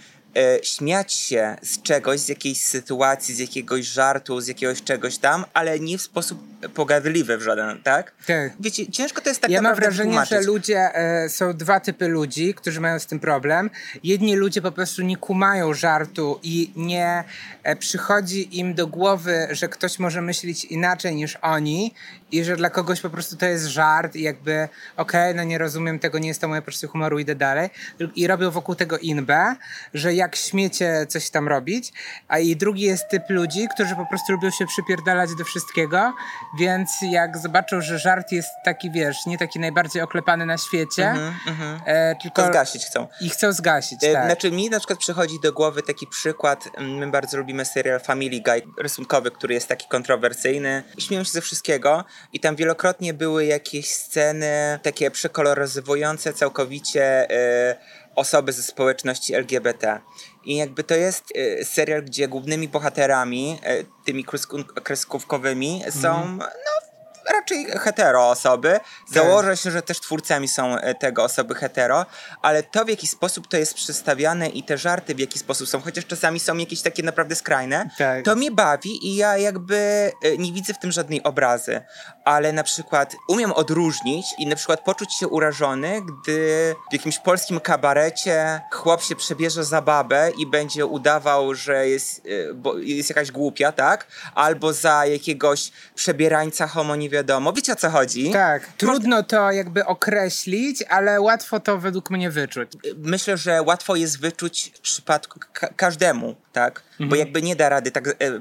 śmiać 0.64 1.14
się 1.14 1.56
z 1.62 1.82
czegoś, 1.82 2.20
z 2.20 2.28
jakiejś 2.30 2.62
sytuacji, 2.62 3.36
z 3.36 3.40
jakiegoś 3.40 3.86
żartu, 3.86 4.42
z 4.42 4.48
jakiegoś 4.48 4.84
czegoś 4.84 5.18
tam, 5.18 5.46
ale 5.54 5.80
nie 5.80 5.98
w 5.98 6.02
sposób 6.02 6.40
pogardliwy 6.74 7.38
w 7.38 7.42
żaden, 7.42 7.82
tak? 7.84 8.12
Tak. 8.28 8.54
Wiecie, 8.60 8.92
ciężko 8.92 9.22
to 9.22 9.30
jest 9.30 9.42
tak 9.42 9.52
ja 9.52 9.62
mam 9.62 9.72
naprawdę 9.72 9.88
wrażenie, 9.88 10.14
że 10.14 10.22
wytłumaczyć. 10.22 10.48
ludzie, 10.48 10.96
e, 10.96 11.30
są 11.30 11.54
dwa 11.54 11.80
typy 11.80 12.08
ludzi, 12.08 12.54
którzy 12.54 12.82
mają 12.82 13.00
z 13.00 13.06
tym 13.06 13.20
problem. 13.20 13.70
Jedni 14.04 14.36
ludzie 14.36 14.62
po 14.62 14.72
prostu 14.72 15.02
nie 15.02 15.18
kumają 15.18 15.74
żartu 15.74 16.40
i 16.44 16.72
nie 16.76 17.24
e, 17.64 17.76
przychodzi 17.76 18.60
im 18.60 18.74
do 18.74 18.88
głowy, 18.88 19.48
że 19.52 19.68
ktoś 19.68 20.00
może 20.00 20.22
myśleć 20.22 20.66
inaczej 20.66 21.16
niż 21.16 21.38
oni 21.42 21.94
i 22.32 22.44
że 22.44 22.56
dla 22.56 22.70
kogoś 22.70 23.02
po 23.02 23.10
prostu 23.10 23.38
to 23.38 23.46
jest 23.46 23.66
żart 23.66 24.16
i 24.16 24.22
jakby 24.22 24.68
okej, 24.98 25.36
no 25.36 25.44
nie 25.44 25.58
rozumiem 25.58 26.00
tego, 26.00 26.20
nie 26.20 26.28
jest 26.28 26.42
to 26.42 26.48
moje 26.48 26.62
poczucie 26.62 26.88
humoru, 26.88 27.20
idę 27.20 27.36
dalej. 27.36 27.70
I 28.16 28.28
robią 28.28 28.52
wokół 28.52 28.76
tego 28.76 28.98
inbę, 28.98 29.56
że 29.94 30.14
ja 30.14 30.25
jak 30.26 30.36
śmiecie 30.36 31.06
coś 31.10 31.30
tam 31.30 31.48
robić, 31.48 31.94
a 32.28 32.40
i 32.40 32.56
drugi 32.56 32.82
jest 32.82 33.10
typ 33.10 33.24
ludzi, 33.30 33.68
którzy 33.74 33.96
po 33.96 34.06
prostu 34.06 34.32
lubią 34.32 34.52
się 34.52 34.66
przypierdalać 34.66 35.30
do 35.38 35.44
wszystkiego, 35.44 36.14
więc 36.60 36.90
jak 37.12 37.38
zobaczą, 37.38 37.82
że 37.82 38.00
żart 38.00 38.32
jest 38.32 38.50
taki, 38.64 38.92
wiesz, 38.92 39.26
nie 39.26 39.38
taki 39.38 39.60
najbardziej 39.60 40.02
oklepany 40.02 40.46
na 40.46 40.58
świecie, 40.58 41.14
e, 41.86 42.16
tylko 42.22 42.42
To 42.42 42.48
zgasić 42.48 42.86
chcą. 42.86 43.08
i 43.22 43.30
chcą 43.30 43.52
zgasić, 43.54 44.04
E, 44.04 44.14
tak. 44.14 44.26
Znaczy 44.26 44.52
mi 44.52 44.70
na 44.70 44.80
przykład 44.80 45.00
przychodzi 45.00 45.40
do 45.40 45.54
głowy 45.54 45.82
taki 45.82 46.08
przykład, 46.08 46.70
mm, 46.78 46.92
my 46.98 47.08
bardzo 47.08 47.38
lubimy 47.38 47.66
serial 47.66 48.00
Family 48.00 48.42
Guy 48.42 48.62
rysunkowy, 48.80 49.32
który 49.32 49.54
jest 49.54 49.68
taki 49.68 49.88
kontrowersyjny. 49.88 50.84
Śmieją 50.98 51.24
się 51.24 51.32
ze 51.32 51.42
wszystkiego 51.42 52.04
i 52.34 52.40
tam 52.40 52.56
wielokrotnie 52.56 53.14
były 53.14 53.46
jakieś 53.46 53.92
sceny 53.92 54.80
takie 54.84 55.12
przekoloryzowujące 55.12 56.34
całkowicie 56.34 57.30
e, 57.30 57.76
osoby 58.16 58.54
ze 58.54 58.64
społeczności 58.64 59.34
LGBT. 59.34 60.00
I 60.46 60.56
jakby 60.56 60.84
to 60.84 60.96
jest 60.96 61.24
e, 61.36 61.66
serial, 61.66 62.04
gdzie 62.04 62.28
głównymi 62.28 62.68
bohaterami, 62.68 63.60
e, 63.64 63.84
tymi 64.06 64.26
kreskówkowymi 64.84 65.84
są 65.90 66.38
no, 66.38 66.46
raczej 67.46 67.66
hetero 67.66 68.30
osoby. 68.30 68.80
Założę 69.12 69.58
się, 69.58 69.72
że 69.72 69.82
też 69.82 70.00
twórcami 70.00 70.48
są 70.48 70.78
e, 70.78 70.96
tego 70.96 71.24
osoby 71.24 71.56
hetero, 71.56 72.06
ale 72.42 72.64
to 72.64 72.86
w 72.86 72.90
jaki 72.90 73.08
sposób 73.08 73.48
to 73.48 73.58
jest 73.58 73.74
przedstawiane 73.74 74.50
i 74.50 74.64
te 74.64 74.78
żarty 74.78 75.16
w 75.16 75.20
jaki 75.20 75.40
sposób 75.40 75.68
są, 75.70 75.82
chociaż 75.82 76.06
czasami 76.06 76.40
są 76.40 76.58
jakieś 76.58 76.82
takie 76.82 77.04
naprawdę 77.04 77.36
skrajne, 77.36 77.90
Tak. 77.98 78.26
to 78.26 78.36
mnie 78.36 78.52
bawi 78.52 79.08
i 79.08 79.16
ja 79.16 79.38
jakby 79.38 79.76
e, 80.24 80.38
nie 80.38 80.52
widzę 80.52 80.74
w 80.74 80.80
tym 80.80 80.92
żadnej 80.92 81.24
obrazy. 81.24 81.82
Ale 82.26 82.54
na 82.54 82.64
przykład 82.64 83.16
umiem 83.28 83.52
odróżnić 83.52 84.26
i 84.40 84.48
na 84.48 84.56
przykład 84.56 84.80
poczuć 84.84 85.14
się 85.14 85.28
urażony, 85.28 86.02
gdy 86.02 86.76
w 86.90 86.94
jakimś 86.94 87.20
polskim 87.20 87.60
kabarecie 87.60 88.62
chłop 88.72 89.02
się 89.04 89.16
przebierze 89.16 89.64
za 89.64 89.82
babę 89.82 90.32
i 90.38 90.48
będzie 90.48 90.86
udawał, 90.86 91.56
że 91.56 91.88
jest, 91.88 92.22
e, 92.76 92.82
jest 92.82 93.10
jakaś 93.10 93.32
głupia, 93.32 93.72
tak? 93.72 94.08
Albo 94.36 94.74
za 94.74 95.06
jakiegoś 95.06 95.72
przebierańca 95.96 96.68
homo 96.68 96.96
nie 96.96 97.10
wiadomo. 97.10 97.35
Wiecie 97.54 97.74
o 97.74 97.76
co 97.76 97.90
chodzi? 97.90 98.32
Tak, 98.32 98.68
trudno 98.78 99.24
to 99.24 99.52
jakby 99.52 99.86
określić, 99.86 100.84
ale 100.90 101.22
łatwo 101.22 101.60
to 101.60 101.78
według 101.78 102.10
mnie 102.10 102.30
wyczuć. 102.32 102.72
myślę, 102.98 103.38
że 103.38 103.62
łatwo 103.62 103.96
jest 103.96 104.20
wyczuć 104.20 104.72
w 104.76 104.80
przypadku 104.80 105.40
ka- 105.54 105.70
każdemu, 105.76 106.36
tak? 106.54 106.82
Mhm. 106.92 107.10
Bo 107.10 107.16
jakby 107.16 107.42
nie 107.42 107.56
da 107.56 107.70
rady 107.70 107.92
tak 107.92 108.08
e, 108.08 108.12
e, 108.20 108.40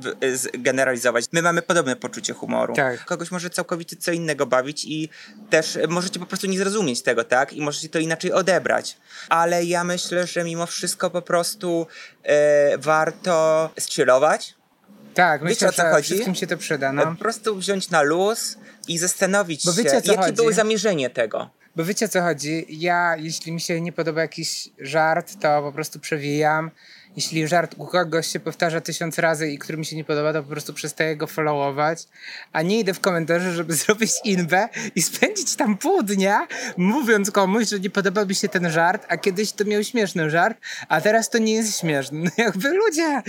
generalizować. 0.59 1.25
My 1.33 1.43
mamy 1.43 1.63
podobne 1.63 1.97
poczucie 1.97 2.33
humoru. 2.33 2.75
Tak. 2.75 3.05
Kogoś 3.05 3.31
może 3.31 3.51
całkowicie 3.51 3.97
co 3.97 4.13
innego 4.13 4.47
bawić 4.47 4.85
i 4.85 5.09
też 5.51 5.79
możecie 5.89 6.21
po 6.21 6.27
prostu 6.27 6.47
nie 6.47 6.59
zrozumieć 6.59 7.03
tego, 7.03 7.25
tak? 7.25 7.53
I 7.53 7.61
możecie 7.63 7.89
to 7.89 7.99
inaczej 7.99 8.33
odebrać. 8.33 8.97
Ale 9.29 9.65
ja 9.65 9.85
myślę, 9.85 10.27
że 10.27 10.45
mimo 10.45 10.67
wszystko 10.67 11.11
po 11.11 11.23
prostu 11.23 11.87
e, 12.23 12.79
warto 12.79 13.71
zchillować. 13.81 14.55
Tak, 15.15 15.41
Wiecie, 15.41 15.51
myślę, 15.51 15.69
o 15.69 15.73
co 15.73 15.83
że 15.83 15.91
chodzi? 15.91 16.05
wszystkim 16.05 16.35
się 16.35 16.47
to 16.47 16.57
przyda, 16.57 16.93
no. 16.93 17.07
Po 17.07 17.15
prostu 17.15 17.57
wziąć 17.57 17.91
na 17.91 18.03
luz 18.03 18.59
i 18.89 18.99
zastanowić 18.99 19.67
Bo 19.67 19.73
się, 19.73 19.83
wiecie, 19.83 19.97
o 19.97 20.01
co 20.03 20.13
jakie 20.13 20.23
chodzi? 20.23 20.37
było 20.37 20.53
zamierzenie 20.53 21.11
tego. 21.11 21.51
Bo 21.77 21.85
wiecie 21.85 22.05
o 22.07 22.09
co 22.09 22.23
chodzi? 22.23 22.67
Ja, 22.69 23.17
jeśli 23.17 23.53
mi 23.53 23.61
się 23.61 23.81
nie 23.81 23.93
podoba 23.93 24.21
jakiś 24.21 24.69
żart, 24.79 25.33
to 25.41 25.63
po 25.63 25.73
prostu 25.73 26.01
przewijam. 26.01 26.71
Jeśli 27.17 27.49
żart 27.49 27.75
u 27.79 27.87
kogoś 27.87 28.27
się 28.27 28.41
powtarza 28.41 28.81
tysiąc 28.81 29.19
razy 29.19 29.51
i 29.51 29.59
który 29.59 29.79
mi 29.79 29.87
się 29.87 29.97
nie 29.97 30.05
podoba, 30.05 30.33
to 30.33 30.43
po 30.43 30.49
prostu 30.49 30.75
przestaję 30.75 31.17
go 31.17 31.27
followować, 31.27 32.05
a 32.53 32.63
nie 32.63 32.79
idę 32.81 32.95
w 32.95 33.01
komentarze, 33.01 33.53
żeby 33.53 33.75
zrobić 33.85 34.13
inwę 34.25 34.69
i 34.95 35.03
spędzić 35.03 35.57
tam 35.57 35.79
pół 35.79 36.03
dnia, 36.03 36.47
mówiąc 36.77 37.31
komuś, 37.31 37.69
że 37.69 37.81
nie 37.81 37.91
podoba 37.91 38.25
mi 38.25 38.35
się 38.35 38.49
ten 38.49 38.71
żart, 38.71 39.07
a 39.09 39.17
kiedyś 39.17 39.53
to 39.53 39.65
miał 39.65 39.85
śmieszny 39.85 40.31
żart, 40.31 40.59
a 40.89 41.01
teraz 41.01 41.31
to 41.31 41.39
nie 41.39 41.53
jest 41.55 41.81
śmieszny. 41.81 42.21
No 42.25 42.31
jakby 42.45 42.69
ludzie, 42.69 43.23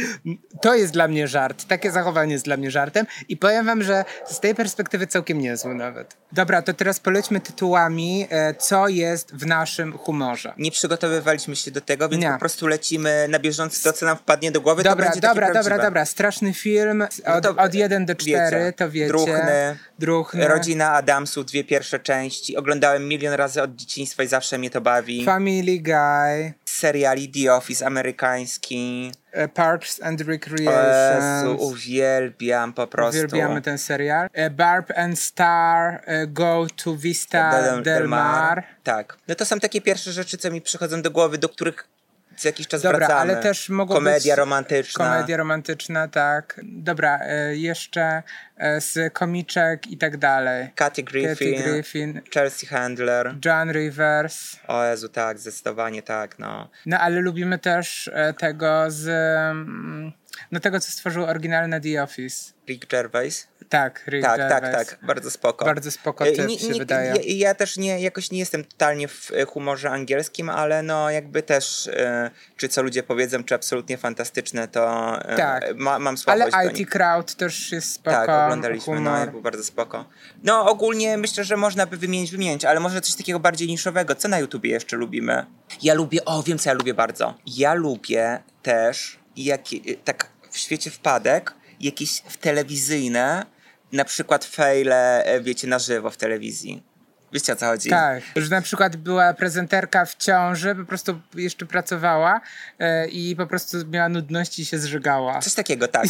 to 0.61 0.75
jest 0.75 0.93
dla 0.93 1.07
mnie 1.07 1.27
żart. 1.27 1.65
Takie 1.65 1.91
zachowanie 1.91 2.33
jest 2.33 2.45
dla 2.45 2.57
mnie 2.57 2.71
żartem 2.71 3.05
i 3.29 3.37
powiem 3.37 3.65
wam, 3.65 3.83
że 3.83 4.05
z 4.25 4.39
tej 4.39 4.55
perspektywy 4.55 5.07
całkiem 5.07 5.41
niezły 5.41 5.75
nawet. 5.75 6.17
Dobra, 6.31 6.61
to 6.61 6.73
teraz 6.73 6.99
polećmy 6.99 7.39
tytułami, 7.39 8.27
e, 8.29 8.53
co 8.53 8.87
jest 8.87 9.35
w 9.35 9.45
naszym 9.45 9.97
humorze. 9.97 10.53
nie 10.57 10.71
przygotowywaliśmy 10.71 11.55
się 11.55 11.71
do 11.71 11.81
tego, 11.81 12.09
więc 12.09 12.23
Nie. 12.23 12.31
po 12.31 12.39
prostu 12.39 12.67
lecimy 12.67 13.27
na 13.29 13.39
bieżąco 13.39 13.75
to, 13.84 13.94
co 13.94 14.05
nam 14.05 14.17
wpadnie 14.17 14.51
do 14.51 14.62
głowy, 14.62 14.84
to 14.84 14.89
Dobra, 14.89 15.05
będzie 15.05 15.22
takie 15.22 15.34
dobra, 15.34 15.48
dobra, 15.48 15.62
prawdziwe. 15.63 15.84
dobra. 15.86 16.05
Straszny 16.05 16.53
film 16.53 17.01
od, 17.01 17.22
No 17.27 17.41
to, 17.41 17.55
od 17.63 17.74
1 17.74 18.05
do 18.05 18.15
4, 18.15 18.34
wiecie, 18.34 18.74
to 18.77 18.89
wiecie. 18.89 19.08
Druchny, 19.08 19.77
Druchny. 20.00 20.48
Rodzina 20.48 20.91
Adamsów, 20.91 21.46
dwie 21.46 21.63
pierwsze 21.63 22.00
części. 22.00 22.58
Oglądałem 22.58 23.08
milion 23.08 23.34
razy 23.34 23.62
od 23.62 23.75
dzieciństwa 23.75 24.24
i 24.24 24.27
zawsze 24.27 24.58
mnie 24.58 24.70
to 24.70 24.82
bawi. 24.82 25.25
Family 25.25 25.79
Guy, 25.79 26.53
Seriali 26.65 27.29
The 27.29 27.53
Office 27.53 27.86
amerykański. 27.86 29.12
e, 29.32 29.48
Parks 29.48 30.01
and 30.03 30.20
Jezu, 30.20 30.32
Recreation. 30.32 31.55
uwielbiam 31.60 32.74
po 32.74 32.88
prostu. 32.88 33.17
Uwielbiamy 33.17 33.62
ten 33.62 33.77
serial. 33.77 34.27
E, 34.34 34.50
Barb 34.50 34.91
and 34.98 35.20
Star, 35.20 36.01
e, 36.05 36.27
Go 36.27 36.67
to 36.84 36.96
Vista 36.96 37.51
Del- 37.51 37.84
del, 37.84 38.08
Mar. 38.08 38.63
Tak. 38.84 39.17
No 39.27 39.36
to 39.36 39.46
są 39.46 39.60
takie 39.60 39.82
pierwsze 39.82 40.12
rzeczy, 40.12 40.38
co 40.38 40.51
mi 40.51 40.62
przychodzą 40.62 41.01
do 41.01 41.12
głowy, 41.12 41.38
do 41.38 41.50
których 41.50 41.88
co 42.37 42.47
jakiś 42.47 42.67
czas 42.67 42.81
Dobra, 42.81 42.97
wracamy. 42.97 43.19
ale 43.33 43.35
też 43.43 43.69
mogą 43.69 43.93
Komedia 43.95 44.33
być... 44.33 44.39
romantyczna. 44.39 45.05
Komedia 45.13 45.37
romantyczna, 45.37 46.07
tak. 46.07 46.59
Dobra, 46.63 47.19
e, 47.21 47.55
jeszcze 47.55 48.23
e, 48.57 48.81
z 48.81 49.13
komiczek 49.13 49.87
i 49.87 49.97
tak 49.97 50.17
dalej. 50.17 50.69
Kathy 50.75 51.03
Griffin, 51.03 51.55
Kathy 51.57 51.71
Griffin, 51.71 52.21
Chelsea 52.33 52.65
Handler. 52.67 53.35
John 53.45 53.71
Rivers. 53.71 54.55
O 54.67 54.85
Jezu, 54.85 55.09
tak, 55.09 55.39
zdecydowanie 55.39 56.01
tak, 56.03 56.39
no. 56.39 56.69
No 56.85 56.99
ale 56.99 57.19
lubimy 57.21 57.59
też 57.59 58.09
e, 58.13 58.33
tego 58.33 58.85
z... 58.91 59.07
mm, 59.07 60.11
No 60.51 60.59
tego, 60.59 60.79
co 60.79 60.91
stworzył 60.91 61.23
oryginalne 61.25 61.81
The 61.81 62.03
Office. 62.03 62.54
Rick 62.69 62.86
Gervais. 62.89 63.48
Tak, 63.69 64.03
Rick 64.07 64.24
Tak, 64.25 64.38
Gervais. 64.38 64.62
tak, 64.75 64.89
tak, 64.89 65.00
bardzo 65.05 65.31
spoko. 65.31 65.65
Bardzo 65.65 65.91
spoko 65.91 66.25
E, 66.27 66.31
typ 66.31 66.48
nie- 66.48 66.60
się 66.60 66.67
nie- 66.67 66.79
wydaje. 66.79 67.07
Ja, 67.10 67.48
ja 67.48 67.55
też 67.55 67.77
nie, 67.77 68.00
jakoś 68.01 68.31
nie 68.31 68.39
jestem 68.39 68.63
totalnie 68.65 69.07
w 69.07 69.31
humorze 69.48 69.89
angielskim, 69.89 70.50
ale 70.50 70.84
no 70.84 71.10
jakby 71.10 71.43
też, 71.43 71.88
e, 71.88 72.31
czy 72.57 72.67
co 72.69 72.84
ludzie 72.84 73.03
powiedzą, 73.03 73.43
czy 73.43 73.55
absolutnie 73.55 73.98
fantastyczne, 73.98 74.67
to 74.67 75.15
e, 75.29 75.36
Tak. 75.36 75.63
ma, 75.75 76.00
mam 76.00 76.07
Ale 76.07 76.17
słabość 76.51 76.75
do 76.75 76.81
IT. 76.81 76.89
Crowd 76.89 77.36
też 77.36 77.72
jest 77.72 77.91
spoko. 77.93 78.17
Tak, 78.17 78.29
oglądaliśmy, 78.45 79.00
no 79.00 79.12
humor. 79.12 79.27
i 79.27 79.31
był 79.31 79.41
bardzo 79.41 79.63
spoko. 79.63 80.05
No 80.43 80.69
ogólnie 80.69 81.17
myślę, 81.17 81.43
że 81.43 81.57
można 81.57 81.86
by 81.86 81.98
wymienić, 81.98 82.31
wymienić, 82.31 82.65
ale 82.65 82.79
może 82.79 83.01
coś 83.01 83.15
takiego 83.15 83.39
bardziej 83.39 83.67
niszowego. 83.67 84.15
Co 84.15 84.27
na 84.27 84.39
YouTubie 84.39 84.69
jeszcze 84.69 84.95
lubimy? 84.98 85.45
Ja 85.81 85.93
lubię, 85.93 86.25
o 86.25 86.43
wiem 86.43 86.60
co 86.60 86.69
ja 86.69 86.74
lubię 86.74 86.93
bardzo. 86.93 87.34
Ja 87.48 87.74
lubię 87.74 88.39
też, 88.63 89.19
jak, 89.38 89.62
tak 90.03 90.29
w 90.51 90.57
świecie 90.57 90.91
wpadek, 90.91 91.53
jakieś 91.79 92.22
telewizyjne, 92.41 93.46
na 93.91 94.05
przykład 94.05 94.46
fejle, 94.46 95.25
e, 95.25 95.41
wiecie, 95.41 95.67
na 95.67 95.79
żywo 95.79 96.10
w 96.12 96.17
telewizji. 96.17 96.94
Wiecie 97.34 97.53
o 97.53 97.55
co 97.55 97.65
chodzi? 97.65 97.89
Tak, 97.89 98.24
że 98.36 98.50
na 98.50 98.62
przykład 98.62 98.96
była 98.96 99.34
prezenterka 99.34 100.05
w 100.05 100.15
ciąży, 100.15 100.75
po 100.75 100.86
prostu 100.86 101.20
jeszcze 101.36 101.65
pracowała 101.65 102.41
e, 102.79 103.08
i 103.08 103.36
po 103.36 103.48
prostu 103.48 103.77
miała 103.88 104.10
nudności 104.10 104.62
i 104.62 104.65
się 104.65 104.79
zżygała. 104.79 105.39
Coś 105.41 105.53
takiego, 105.53 105.88
tak. 105.88 106.05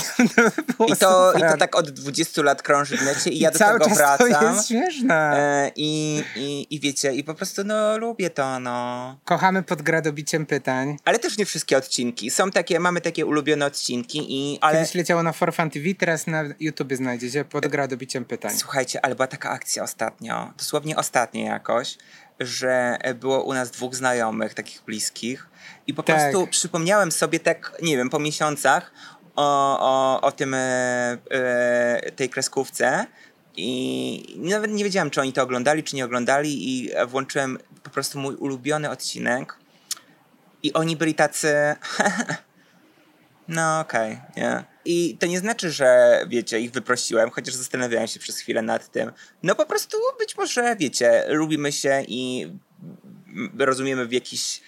I 0.94 0.96
to, 0.98 1.34
I 1.38 1.42
to 1.42 1.58
tak 1.58 1.76
od 1.76 1.90
20 1.90 2.42
lat 2.42 2.62
krąży 2.62 2.98
w 2.98 3.02
necie 3.02 3.30
i 3.30 3.40
ja 3.40 3.52
do 3.52 3.60
Cały 3.60 3.80
tego 3.80 3.90
czas 3.90 3.98
wracam. 3.98 4.34
to 4.34 4.50
jest 4.50 4.68
śmieszne. 4.68 5.16
E, 5.38 5.72
i, 5.76 6.24
i, 6.36 6.76
I 6.76 6.80
wiecie, 6.80 7.14
i 7.14 7.24
po 7.24 7.34
prostu 7.34 7.64
no 7.64 7.98
lubię 7.98 8.30
to, 8.30 8.60
no. 8.60 9.18
Kochamy 9.26 9.64
pod 9.64 9.82
gradobiciem 9.82 10.46
pytań. 10.46 10.98
Ale 11.06 11.20
też 11.20 11.38
nie 11.38 11.46
wszystkie 11.46 11.78
odcinki. 11.78 12.32
Są 12.32 12.52
takie, 12.52 12.80
mamy 12.80 13.02
takie 13.02 13.26
ulubione 13.26 13.66
odcinki 13.66 14.26
i 14.30 14.60
ale 14.62 14.78
Kiedyś 14.78 14.96
leciało 14.96 15.24
na 15.24 15.32
For 15.32 15.54
Fun 15.54 15.70
TV, 15.70 15.86
teraz 16.00 16.28
na 16.28 16.44
YouTubie 16.60 16.96
znajdziecie 16.96 17.46
pod 17.46 17.68
gradobiciem 17.68 18.26
pytań. 18.26 18.52
słuchajcie, 18.58 19.06
ale 19.06 19.16
była 19.16 19.28
taka 19.28 19.50
akcja 19.50 19.84
ostatnio, 19.84 20.54
dosłownie 20.58 20.96
ostatnio 20.96 21.05
jakoś, 21.34 21.98
że 22.40 22.98
było 23.16 23.44
u 23.44 23.54
nas 23.54 23.72
dwóch 23.72 23.96
znajomych, 23.96 24.54
takich 24.54 24.82
bliskich 24.86 25.48
i 25.88 25.94
po 25.94 26.04
Tak. 26.04 26.16
prostu 26.16 26.48
przypomniałem 26.48 27.12
sobie 27.12 27.40
tak, 27.40 27.78
nie 27.82 27.98
wiem, 27.98 28.10
po 28.10 28.20
miesiącach 28.20 28.92
o, 29.36 29.80
o, 29.80 30.22
o 30.22 30.32
tym, 30.32 30.54
e, 30.54 30.58
e, 31.32 32.12
tej 32.16 32.30
kreskówce 32.30 33.06
i 33.58 34.40
nawet 34.40 34.72
nie 34.72 34.84
wiedziałem, 34.84 35.10
czy 35.10 35.22
oni 35.22 35.34
to 35.34 35.44
oglądali, 35.44 35.84
czy 35.84 35.96
nie 35.96 36.06
oglądali 36.06 36.70
i 36.70 36.92
włączyłem 37.08 37.60
po 37.84 37.90
prostu 37.90 38.20
mój 38.20 38.36
ulubiony 38.36 38.90
odcinek 38.90 39.56
i 40.64 40.74
oni 40.74 40.96
byli 40.96 41.14
tacy 41.14 41.76
no 43.48 43.80
okej, 43.80 44.22
nie. 44.38 44.64
I 44.86 45.18
to 45.20 45.26
nie 45.26 45.40
znaczy, 45.40 45.72
że 45.72 46.20
wiecie, 46.28 46.60
ich 46.60 46.72
wyprosiłem, 46.72 47.30
chociaż 47.30 47.56
zastanawiałem 47.56 48.08
się 48.08 48.20
przez 48.20 48.40
chwilę 48.40 48.62
nad 48.62 48.92
tym. 48.92 49.12
No 49.44 49.56
po 49.56 49.66
prostu 49.66 49.98
być 50.20 50.38
może, 50.38 50.76
wiecie, 50.76 51.26
lubimy 51.28 51.72
się 51.72 52.04
i 52.08 52.52
rozumiemy 53.60 54.06
w 54.06 54.12
jakichś 54.12 54.62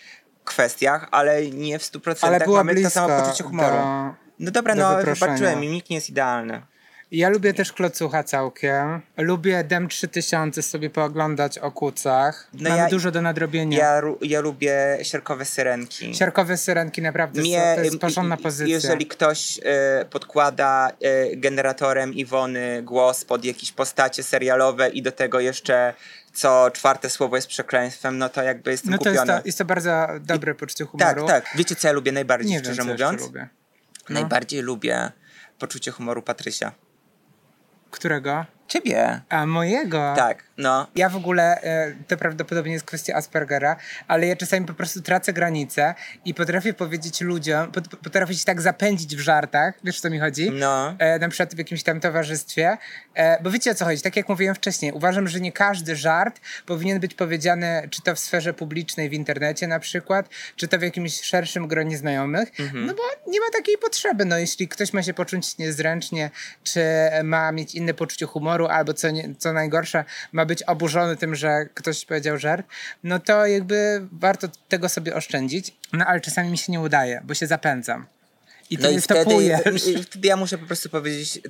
kwestiach, 0.44 1.08
ale 1.12 1.48
nie 1.48 1.80
w 1.80 1.84
100% 1.84 2.18
Ale 2.28 2.40
była 2.40 2.64
mamy 2.64 2.84
to 2.84 2.90
samo 2.90 3.22
poczucie 3.24 3.44
humoru. 3.44 3.76
do- 3.76 4.14
no 4.40 4.52
dobra, 4.52 4.76
do 4.76 4.82
no 4.82 4.98
wybaczyłem 5.14 5.64
im, 5.64 5.72
nikt 5.72 5.90
nie 5.90 5.96
jest 5.96 6.10
idealny. 6.10 6.62
Ja 7.12 7.30
lubię 7.30 7.54
też 7.54 7.74
klocucha 7.74 8.24
całkiem. 8.24 9.02
Lubię 9.18 9.64
Dem 9.64 9.88
3000 9.88 10.62
sobie 10.62 10.90
pooglądać 10.90 11.58
o 11.58 11.72
kucach. 11.72 12.48
No 12.54 12.70
Mamy 12.70 12.82
ja- 12.82 12.90
dużo 12.90 13.12
do 13.12 13.22
nadrobienia. 13.22 13.78
Ja, 13.78 14.02
ja 14.22 14.42
lubię 14.42 14.98
siarkowe 15.04 15.46
syrenki. 15.46 16.16
Siarkowe 16.16 16.58
syrenki 16.58 17.02
naprawdę 17.02 17.42
Mnie, 17.42 17.70
są, 17.70 17.76
to 17.76 17.82
jest 17.84 17.98
porządna 18.00 18.38
pozycja. 18.38 18.74
Jeżeli 18.76 19.06
ktoś 19.06 19.58
y, 19.58 19.62
podkłada 20.10 20.92
y, 21.32 21.38
generatorem 21.38 22.14
Iwony 22.14 22.82
głos 22.84 23.26
pod 23.26 23.46
jakieś 23.46 23.72
postacie 23.72 24.24
serialowe 24.24 24.90
i 24.90 25.02
do 25.02 25.12
tego 25.12 25.40
jeszcze 25.40 25.94
co 26.34 26.72
czwarte 26.74 27.10
słowo 27.10 27.36
jest 27.36 27.48
przekleństwem, 27.48 28.18
no 28.18 28.30
to 28.30 28.44
jakby 28.44 28.72
jestem 28.72 28.92
No 28.92 28.98
to 28.98 29.04
kupiony. 29.04 29.32
jest 29.34 29.44
to, 29.44 29.48
jest 29.48 29.58
to 29.58 29.66
bardzo 29.66 30.08
dobre 30.22 30.56
poczucie 30.56 30.86
tak, 30.86 30.92
humoru. 30.92 31.28
tak. 31.28 31.46
Wiecie 31.56 31.76
co 31.76 31.88
ja 31.88 31.92
lubię 31.94 32.12
najbardziej, 32.12 32.52
Nie 32.52 32.58
wiem, 32.58 32.64
szczerze 32.64 32.82
co 32.82 32.88
mówiąc? 32.88 33.22
lubię. 33.22 33.48
No. 34.10 34.14
Najbardziej 34.20 34.62
lubię 34.62 35.12
poczucie 35.60 35.92
humoru 35.92 36.22
Patrysia. 36.22 36.72
Którego? 37.98 38.46
Ciebie. 38.68 39.22
A 39.30 39.46
mojego? 39.46 40.14
Tak, 40.16 40.44
no. 40.58 40.88
Ja 40.96 41.10
w 41.10 41.16
ogóle, 41.16 41.62
e, 41.62 41.94
to 42.08 42.18
prawdopodobnie 42.18 42.74
jest 42.74 42.86
kwestia 42.86 43.16
Aspergera, 43.16 43.76
ale 44.08 44.28
ja 44.28 44.36
czasami 44.36 44.66
po 44.66 44.74
prostu 44.74 45.02
tracę 45.02 45.34
granice 45.34 45.96
i 46.26 46.34
potrafię 46.34 46.74
powiedzieć 46.74 47.22
ludziom, 47.22 47.72
pot- 47.72 47.96
potrafię 47.96 48.34
się 48.36 48.46
tak 48.46 48.62
zapędzić 48.62 49.16
w 49.16 49.20
żartach, 49.20 49.74
wiesz 49.84 49.98
o 50.00 50.02
co 50.02 50.10
mi 50.10 50.20
chodzi? 50.20 50.52
No. 50.52 50.96
E, 51.00 51.20
na 51.20 51.30
przykład 51.30 51.56
w 51.56 51.58
jakimś 51.58 51.84
tam 51.84 52.00
towarzystwie, 52.00 52.78
e, 53.14 53.44
bo 53.44 53.52
wiecie 53.52 53.72
o 53.72 53.76
co 53.76 53.86
chodzi, 53.86 54.02
tak 54.02 54.16
jak 54.16 54.30
mówiłem 54.30 54.56
wcześniej, 54.56 54.92
uważam, 54.92 55.28
że 55.28 55.40
nie 55.40 55.52
każdy 55.52 55.96
żart 55.96 56.40
powinien 56.66 57.00
być 57.00 57.14
powiedziany, 57.14 57.88
czy 57.90 58.02
to 58.02 58.16
w 58.16 58.20
sferze 58.20 58.54
publicznej, 58.54 59.10
w 59.10 59.14
internecie 59.14 59.68
na 59.68 59.80
przykład, 59.80 60.30
czy 60.56 60.68
to 60.68 60.80
w 60.80 60.82
jakimś 60.82 61.22
szerszym 61.22 61.68
gronie 61.68 61.98
znajomych, 61.98 62.60
Mhm. 62.60 62.86
no 62.86 62.94
bo 62.94 63.32
nie 63.32 63.40
ma 63.40 63.46
takiej 63.54 63.78
potrzeby, 63.78 64.26
no 64.26 64.38
jeśli 64.38 64.68
ktoś 64.68 64.94
ma 64.94 65.04
się 65.04 65.14
poczuć 65.14 65.58
niezręcznie, 65.58 66.30
czy 66.64 66.82
ma 67.24 67.52
mieć 67.52 67.76
inne 67.76 67.94
poczucie 67.94 68.26
humoru, 68.26 68.57
albo 68.66 68.94
co, 68.94 69.10
nie, 69.10 69.36
co 69.38 69.54
najgorsze, 69.54 70.04
ma 70.32 70.46
być 70.46 70.64
oburzony 70.64 71.18
tym, 71.18 71.36
że 71.36 71.66
ktoś 71.74 72.06
powiedział 72.06 72.38
żart, 72.38 72.68
no 73.04 73.20
to 73.20 73.46
jakby 73.46 74.08
warto 74.12 74.48
tego 74.70 74.90
sobie 74.90 75.16
oszczędzić, 75.16 75.78
no 75.94 76.06
ale 76.06 76.22
czasami 76.22 76.50
mi 76.52 76.58
się 76.58 76.72
nie 76.72 76.80
udaje, 76.80 77.22
bo 77.24 77.34
się 77.34 77.48
zapędzam. 77.48 78.06
I 78.70 78.78
ty 78.78 78.84
No 78.84 78.90
nie 78.90 78.98
i 78.98 79.02
wtedy, 79.02 79.34
i 80.00 80.04
wtedy 80.04 80.28
ja 80.28 80.36
muszę 80.38 80.58
po 80.58 80.66
prostu 80.66 80.90
powiedzieć 80.90 81.42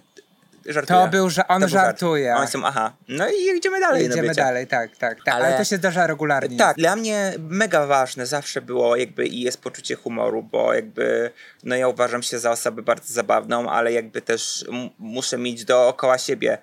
żartuję. 0.66 1.00
To 1.00 1.08
był, 1.08 1.30
że 1.30 1.48
on 1.48 1.62
To 1.62 1.68
był 1.68 1.74
żart. 1.74 1.86
żartuje. 1.86 2.36
Oni 2.36 2.48
są, 2.48 2.66
aha. 2.66 2.94
No 3.08 3.28
i 3.30 3.58
idziemy 3.58 3.80
dalej. 3.80 4.08
no 4.08 4.14
Idziemy 4.14 4.34
dalej, 4.36 4.68
tak, 4.68 4.98
tak, 4.98 5.18
tak. 5.24 5.36
Ale, 5.36 5.46
Ale- 5.46 5.58
to 5.58 5.64
się 5.64 5.78
zdarza 5.78 6.08
regularnie. 6.08 6.58
Tak, 6.58 6.78
dla 6.78 6.96
mnie 6.96 7.34
mega 7.40 7.86
ważne 7.86 8.26
zawsze 8.26 8.62
było 8.62 8.96
jakby 8.96 9.28
i 9.28 9.42
jest 9.42 9.62
poczucie 9.62 9.96
humoru, 9.96 10.44
bo 10.44 10.74
jakby 10.74 11.32
no 11.64 11.76
ja 11.76 11.88
uważam 11.88 12.24
się 12.24 12.40
za 12.40 12.52
osobę 12.52 12.82
bardzo 12.82 13.14
zabawną, 13.14 13.70
ale 13.70 13.94
jakby 13.94 14.22
też 14.22 14.66
muszę 15.00 15.38
mieć 15.38 15.66
dookoła 15.66 16.18
siebie 16.18 16.58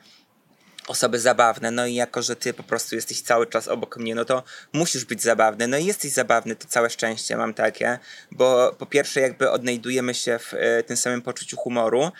osoby 0.86 1.20
zabawne, 1.20 1.70
no 1.70 1.86
i 1.86 1.94
jako, 1.94 2.22
że 2.22 2.36
ty 2.36 2.54
po 2.54 2.62
prostu 2.62 2.94
jesteś 2.94 3.20
cały 3.20 3.46
czas 3.46 3.68
obok 3.68 3.96
mnie, 3.96 4.14
no 4.14 4.24
to 4.24 4.42
musisz 4.72 5.04
być 5.04 5.22
zabawny, 5.22 5.68
no 5.68 5.78
i 5.78 5.84
jesteś 5.84 6.12
zabawny, 6.12 6.56
to 6.56 6.68
całe 6.68 6.90
szczęście 6.90 7.36
mam 7.36 7.54
takie, 7.54 7.98
bo 8.30 8.74
po 8.78 8.86
pierwsze 8.86 9.20
jakby 9.20 9.50
odnajdujemy 9.50 10.14
się 10.14 10.38
w 10.38 10.54
e, 10.54 10.82
tym 10.82 10.96
samym 10.96 11.22
poczuciu 11.22 11.56
humoru, 11.56 12.10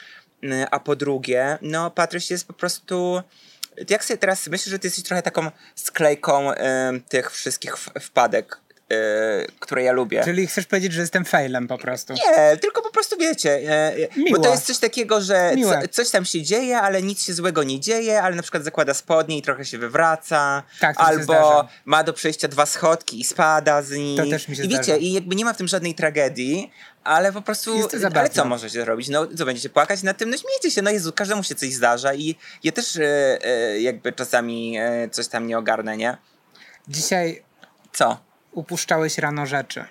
a 0.71 0.81
po 0.81 0.97
drugie, 0.97 1.59
no 1.63 1.91
Patryś 1.91 2.31
jest 2.31 2.47
po 2.47 2.53
prostu 2.53 3.23
jak 3.91 4.05
sobie 4.05 4.19
teraz 4.19 4.47
myślę, 4.47 4.71
że 4.71 4.79
ty 4.79 4.87
jesteś 4.87 5.05
trochę 5.05 5.23
taką 5.23 5.51
sklejką 5.75 6.51
tych 7.09 7.31
wszystkich 7.31 7.77
wpadek, 7.77 8.61
e, 8.91 9.47
które 9.61 9.83
ja 9.83 9.93
lubię. 9.93 10.25
Czyli 10.25 10.47
chcesz 10.47 10.67
powiedzieć, 10.67 10.93
że 10.93 11.01
jestem 11.01 11.25
failem 11.25 11.69
po 11.69 11.79
prostu. 11.79 12.13
Nie, 12.13 12.57
tylko 12.57 12.83
po 12.83 12.91
prostu 12.91 13.17
wiecie, 13.19 13.61
Miło. 14.17 14.37
bo 14.39 14.43
to 14.45 14.51
jest 14.51 14.67
coś 14.67 14.79
takiego, 14.79 15.21
że 15.21 15.55
co, 15.65 15.89
coś 15.89 16.11
tam 16.11 16.25
się 16.25 16.43
dzieje, 16.43 16.79
ale 16.81 17.03
nic 17.03 17.23
się 17.25 17.35
złego 17.35 17.63
nie 17.63 17.81
dzieje, 17.81 18.23
ale 18.23 18.37
na 18.37 18.43
przykład 18.43 18.65
zakłada 18.65 18.95
spodnie 18.95 19.39
i 19.39 19.43
trochę 19.43 19.65
się 19.65 19.79
wywraca, 19.79 20.63
Tak, 20.81 20.97
albo 20.99 21.69
ma 21.85 22.05
do 22.05 22.13
przejścia 22.13 22.49
dwa 22.49 22.67
schodki 22.67 23.21
i 23.21 23.25
spada 23.25 23.83
z 23.83 23.91
nich. 23.91 24.21
To 24.21 24.31
też 24.31 24.49
mi 24.49 24.57
się 24.57 24.63
I 24.65 24.69
wiecie, 24.69 24.83
zdarza. 24.85 24.99
i 25.01 25.13
jakby 25.13 25.35
nie 25.35 25.45
ma 25.45 25.53
w 25.53 25.57
tym 25.57 25.69
żadnej 25.69 25.95
tragedii, 25.95 26.71
ale 27.05 27.33
po 27.33 27.43
prostu, 27.43 27.77
Jest 27.77 27.89
to 27.91 27.97
ale 27.97 28.01
zabawne. 28.03 28.31
co 28.31 28.45
możecie 28.45 28.81
zrobić? 28.81 29.09
No 29.09 29.27
co, 29.37 29.45
będziecie 29.45 29.69
płakać 29.71 30.03
nad 30.03 30.17
tym? 30.19 30.31
No 30.31 30.37
śmiejcie 30.37 30.71
się, 30.71 30.83
no 30.83 30.91
Jezu, 30.91 31.13
każdemu 31.13 31.43
się 31.43 31.55
coś 31.55 31.73
zdarza 31.73 32.15
i 32.15 32.37
ja 32.65 32.73
też 32.73 32.97
e, 32.97 33.03
e, 33.45 33.81
jakby 33.81 34.13
czasami 34.13 34.79
e, 34.79 35.09
coś 35.11 35.29
tam 35.29 35.47
nie 35.47 35.59
ogarnę, 35.59 35.97
nie? 35.97 36.17
Dzisiaj 36.89 37.43
Co? 37.93 38.21
Upuszczałeś 38.55 39.19
rano 39.19 39.47
rzeczy. 39.47 39.85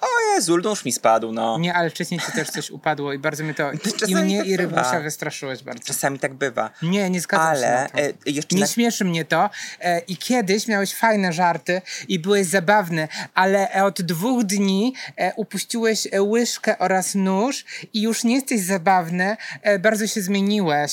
O 0.00 0.34
Jezu, 0.34 0.56
nóż 0.56 0.84
mi 0.84 0.92
spadł, 0.92 1.32
no. 1.32 1.58
Nie, 1.58 1.74
ale 1.74 1.90
wcześniej 1.90 2.20
ci 2.20 2.32
też 2.32 2.50
coś 2.50 2.70
upadło 2.70 3.12
i 3.12 3.18
bardzo 3.18 3.44
mnie 3.44 3.54
to... 3.54 3.72
I 3.72 3.78
czasami 3.78 4.14
mnie 4.14 4.38
tak 4.38 4.46
i. 4.46 4.56
Rybusia 4.56 5.00
wystraszyłeś 5.00 5.62
bardzo. 5.62 5.84
Czasami 5.84 6.18
tak 6.18 6.34
bywa. 6.34 6.70
Nie, 6.82 7.10
nie 7.10 7.20
zgadzam 7.20 7.56
się 7.56 7.66
Ale 7.66 7.82
na 7.82 7.88
to. 7.88 7.98
e, 7.98 8.12
jeszcze 8.26 8.56
Nie 8.56 8.60
na... 8.60 8.66
śmieszy 8.66 9.04
mnie 9.04 9.24
to. 9.24 9.50
E, 9.80 9.98
I 9.98 10.16
kiedyś 10.16 10.68
miałeś 10.68 10.94
fajne 10.94 11.32
żarty 11.32 11.82
i 12.08 12.18
byłeś 12.18 12.46
zabawny, 12.46 13.08
ale 13.34 13.84
od 13.84 14.02
dwóch 14.02 14.44
dni 14.44 14.94
e, 15.16 15.32
upuściłeś 15.34 16.08
e, 16.12 16.22
łyżkę 16.22 16.78
oraz 16.78 17.14
nóż 17.14 17.64
i 17.92 18.02
już 18.02 18.24
nie 18.24 18.34
jesteś 18.34 18.60
zabawny. 18.60 19.36
E, 19.62 19.78
bardzo 19.78 20.06
się 20.06 20.22
zmieniłeś. 20.22 20.92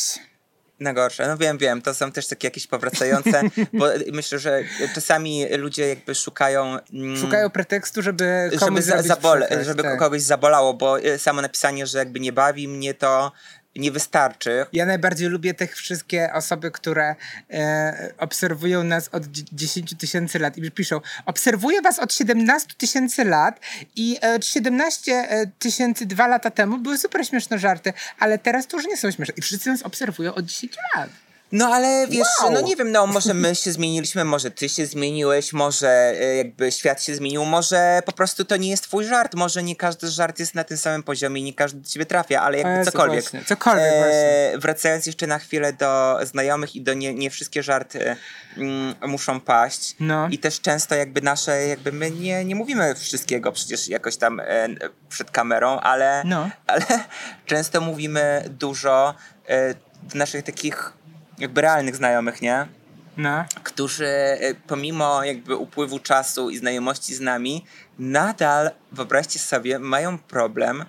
Na 0.79 0.93
gorsze, 0.93 1.27
no 1.27 1.37
wiem, 1.37 1.57
wiem, 1.57 1.81
to 1.81 1.93
są 1.93 2.11
też 2.11 2.27
takie 2.27 2.47
jakieś 2.47 2.67
powracające, 2.67 3.41
bo 3.73 3.85
myślę, 4.11 4.39
że 4.39 4.63
czasami 4.95 5.45
ludzie 5.57 5.87
jakby 5.87 6.15
szukają... 6.15 6.77
mm, 6.93 7.17
Szukają 7.17 7.49
pretekstu, 7.49 8.01
żeby 8.01 8.49
komuś 8.59 8.83
żeby, 8.83 9.01
za, 9.01 9.01
zabole, 9.01 9.63
żeby 9.63 9.83
tak. 9.83 9.99
kogoś 9.99 10.21
zabolało, 10.21 10.73
bo 10.73 10.99
y, 10.99 11.19
samo 11.19 11.41
napisanie, 11.41 11.87
że 11.87 11.97
jakby 11.97 12.19
nie 12.19 12.33
bawi 12.33 12.67
mnie 12.67 12.93
to 12.93 13.31
nie 13.75 13.91
wystarczy. 13.91 14.65
Ja 14.73 14.85
najbardziej 14.85 15.27
lubię 15.29 15.53
tych 15.53 15.75
wszystkie 15.75 16.33
osoby, 16.33 16.71
które 16.71 17.15
e, 17.49 18.13
obserwują 18.17 18.83
nas 18.83 19.09
od 19.11 19.25
dzie- 19.25 19.43
10 19.51 19.95
tysięcy 19.97 20.39
lat 20.39 20.57
i 20.57 20.71
piszą, 20.71 21.01
obserwuję 21.25 21.81
was 21.81 21.99
od 21.99 22.13
17 22.13 22.73
tysięcy 22.77 23.23
lat 23.25 23.59
i 23.95 24.17
e, 24.21 24.41
17 24.41 25.27
tysięcy 25.59 26.05
dwa 26.05 26.27
lata 26.27 26.51
temu 26.51 26.77
były 26.77 26.97
super 26.97 27.27
śmieszne 27.27 27.59
żarty, 27.59 27.93
ale 28.19 28.37
teraz 28.37 28.67
to 28.67 28.77
już 28.77 28.85
nie 28.87 28.97
są 28.97 29.11
śmieszne. 29.11 29.33
I 29.37 29.41
wszyscy 29.41 29.69
nas 29.69 29.81
obserwują 29.83 30.33
od 30.35 30.45
10 30.45 30.73
lat. 30.95 31.09
No 31.55 31.67
ale 31.67 32.07
wiesz, 32.09 32.27
Wow. 32.43 32.51
no 32.51 32.61
nie 32.61 32.75
wiem, 32.75 32.91
no 32.91 33.07
może 33.07 33.33
my 33.33 33.55
się 33.55 33.71
zmieniliśmy, 33.71 34.23
może 34.25 34.51
ty 34.51 34.69
się 34.69 34.85
zmieniłeś, 34.85 35.53
może 35.53 36.13
y, 36.21 36.35
jakby 36.35 36.71
świat 36.71 37.03
się 37.03 37.15
zmienił, 37.15 37.45
może 37.45 38.01
po 38.05 38.11
prostu 38.11 38.45
to 38.45 38.57
nie 38.57 38.69
jest 38.69 38.83
twój 38.83 39.05
żart, 39.05 39.35
może 39.35 39.63
nie 39.63 39.75
każdy 39.75 40.07
żart 40.07 40.39
jest 40.39 40.55
na 40.55 40.63
tym 40.63 40.77
samym 40.77 41.03
poziomie 41.03 41.41
i 41.41 41.43
nie 41.43 41.53
każdy 41.53 41.79
do 41.81 41.87
ciebie 41.89 42.05
trafia, 42.05 42.41
ale 42.41 42.57
jakby 42.57 42.73
Jezu, 42.77 42.91
cokolwiek. 42.91 43.21
właśnie, 43.21 43.43
cokolwiek, 43.45 43.93
właśnie. 43.97 44.51
Wracając 44.57 45.05
jeszcze 45.05 45.27
na 45.27 45.39
chwilę 45.39 45.73
do 45.73 46.19
znajomych 46.23 46.75
i 46.75 46.81
do 46.81 46.93
nie, 46.93 47.13
nie 47.13 47.29
wszystkie 47.29 47.63
żarty 47.63 48.15
mm, 48.57 48.95
muszą 49.07 49.39
paść 49.39 49.95
No. 49.99 50.27
i 50.31 50.37
też 50.37 50.61
często 50.61 50.95
jakby 50.95 51.21
nasze, 51.21 51.67
jakby 51.67 51.91
my 51.91 52.11
nie, 52.11 52.45
nie 52.45 52.55
mówimy 52.55 52.95
wszystkiego 52.95 53.51
przecież 53.51 53.87
jakoś 53.87 54.17
tam 54.17 54.39
e, 54.39 54.67
przed 55.09 55.31
kamerą, 55.31 55.79
ale, 55.79 56.21
No. 56.25 56.49
ale 56.67 56.85
często 57.45 57.81
mówimy 57.81 58.43
dużo 58.49 59.15
e, 59.47 59.73
w 60.09 60.15
naszych 60.15 60.43
takich 60.43 60.93
jakby 61.37 61.61
realnych 61.61 61.95
znajomych, 61.95 62.41
nie? 62.41 62.67
No. 63.17 63.45
Którzy 63.63 64.07
e, 64.07 64.55
pomimo 64.67 65.23
jakby 65.23 65.55
upływu 65.55 65.99
czasu 65.99 66.49
i 66.49 66.57
znajomości 66.57 67.15
z 67.15 67.19
nami, 67.19 67.65
nadal, 67.99 68.71
wyobraźcie 68.91 69.39
sobie, 69.39 69.79
mają 69.79 70.17
problem 70.17 70.85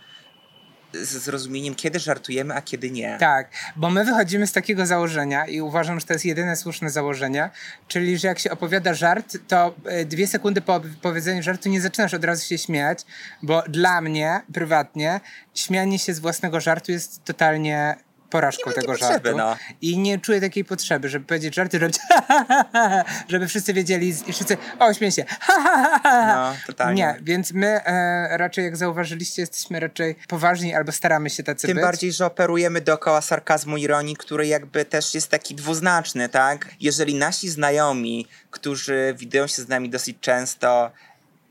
ze 1.03 1.21
zrozumieniem, 1.21 1.75
kiedy 1.75 1.99
żartujemy, 1.99 2.55
a 2.55 2.63
kiedy 2.63 2.91
nie. 2.91 3.17
Tak, 3.21 3.51
bo 3.77 3.91
my 3.91 4.05
wychodzimy 4.05 4.47
z 4.47 4.53
takiego 4.53 4.87
założenia 4.87 5.47
i 5.47 5.61
uważam, 5.61 6.01
że 6.01 6.07
to 6.07 6.13
jest 6.13 6.25
jedyne 6.25 6.57
słuszne 6.57 6.91
założenie, 6.91 7.51
czyli 7.89 8.19
że 8.19 8.29
jak 8.29 8.39
się 8.39 8.51
opowiada 8.51 8.95
żart, 8.95 9.37
to 9.49 9.75
e, 9.85 10.05
dwie 10.05 10.27
sekundy 10.27 10.61
po 10.61 10.81
powiedzeniu 11.03 11.43
żartu 11.43 11.69
nie 11.69 11.81
zaczynasz 11.81 12.15
od 12.15 12.25
razu 12.25 12.47
się 12.47 12.59
śmiać, 12.59 13.05
bo 13.43 13.63
dla 13.63 14.01
mnie 14.01 14.41
prywatnie 14.53 15.21
śmianie 15.55 15.99
się 15.99 16.15
z 16.15 16.19
własnego 16.19 16.61
żartu 16.61 16.93
jest 16.93 17.25
totalnie 17.25 17.97
porażką 18.35 18.71
Nie 18.71 18.75
tego 18.77 18.87
potrzeby, 18.93 19.13
żartu. 19.13 19.39
no. 19.39 19.57
I 19.81 19.99
nie 19.99 20.19
czuję 20.19 20.41
takiej 20.41 20.65
potrzeby, 20.65 21.09
żeby 21.09 21.27
powiedzieć 21.27 21.55
żarty, 21.55 21.79
żeby, 21.79 21.93
żeby 23.31 23.49
wszyscy 23.49 23.73
wiedzieli 23.75 24.09
i 24.27 24.33
wszyscy, 24.33 24.57
o 24.79 24.95
śmiej 24.95 25.13
się. 25.13 25.25
No, 26.05 26.57
totalnie. 26.67 27.03
Nie, 27.03 27.17
więc 27.23 27.53
my 27.53 27.67
e, 27.67 28.39
raczej, 28.39 28.65
jak 28.65 28.77
zauważyliście, 28.77 29.43
jesteśmy 29.43 29.81
raczej 29.81 30.15
poważni 30.29 30.75
albo 30.75 30.93
staramy 30.93 31.31
się 31.31 31.43
tacy 31.43 31.67
Tym 31.67 31.75
być. 31.75 31.85
bardziej, 31.85 32.13
że 32.13 32.27
operujemy 32.27 32.81
dookoła 32.81 33.21
sarkazmu 33.21 33.77
ironii, 33.77 34.17
który 34.17 34.47
jakby 34.47 34.85
też 34.85 35.15
jest 35.15 35.29
taki 35.31 35.55
dwuznaczny, 35.55 36.29
tak? 36.29 36.69
Jeżeli 36.81 37.15
nasi 37.15 37.49
znajomi, 37.51 38.27
którzy 38.51 39.15
widują 39.19 39.47
się 39.47 39.63
z 39.63 39.69
nami 39.69 39.91
dosyć 39.91 40.17
często, 40.21 40.91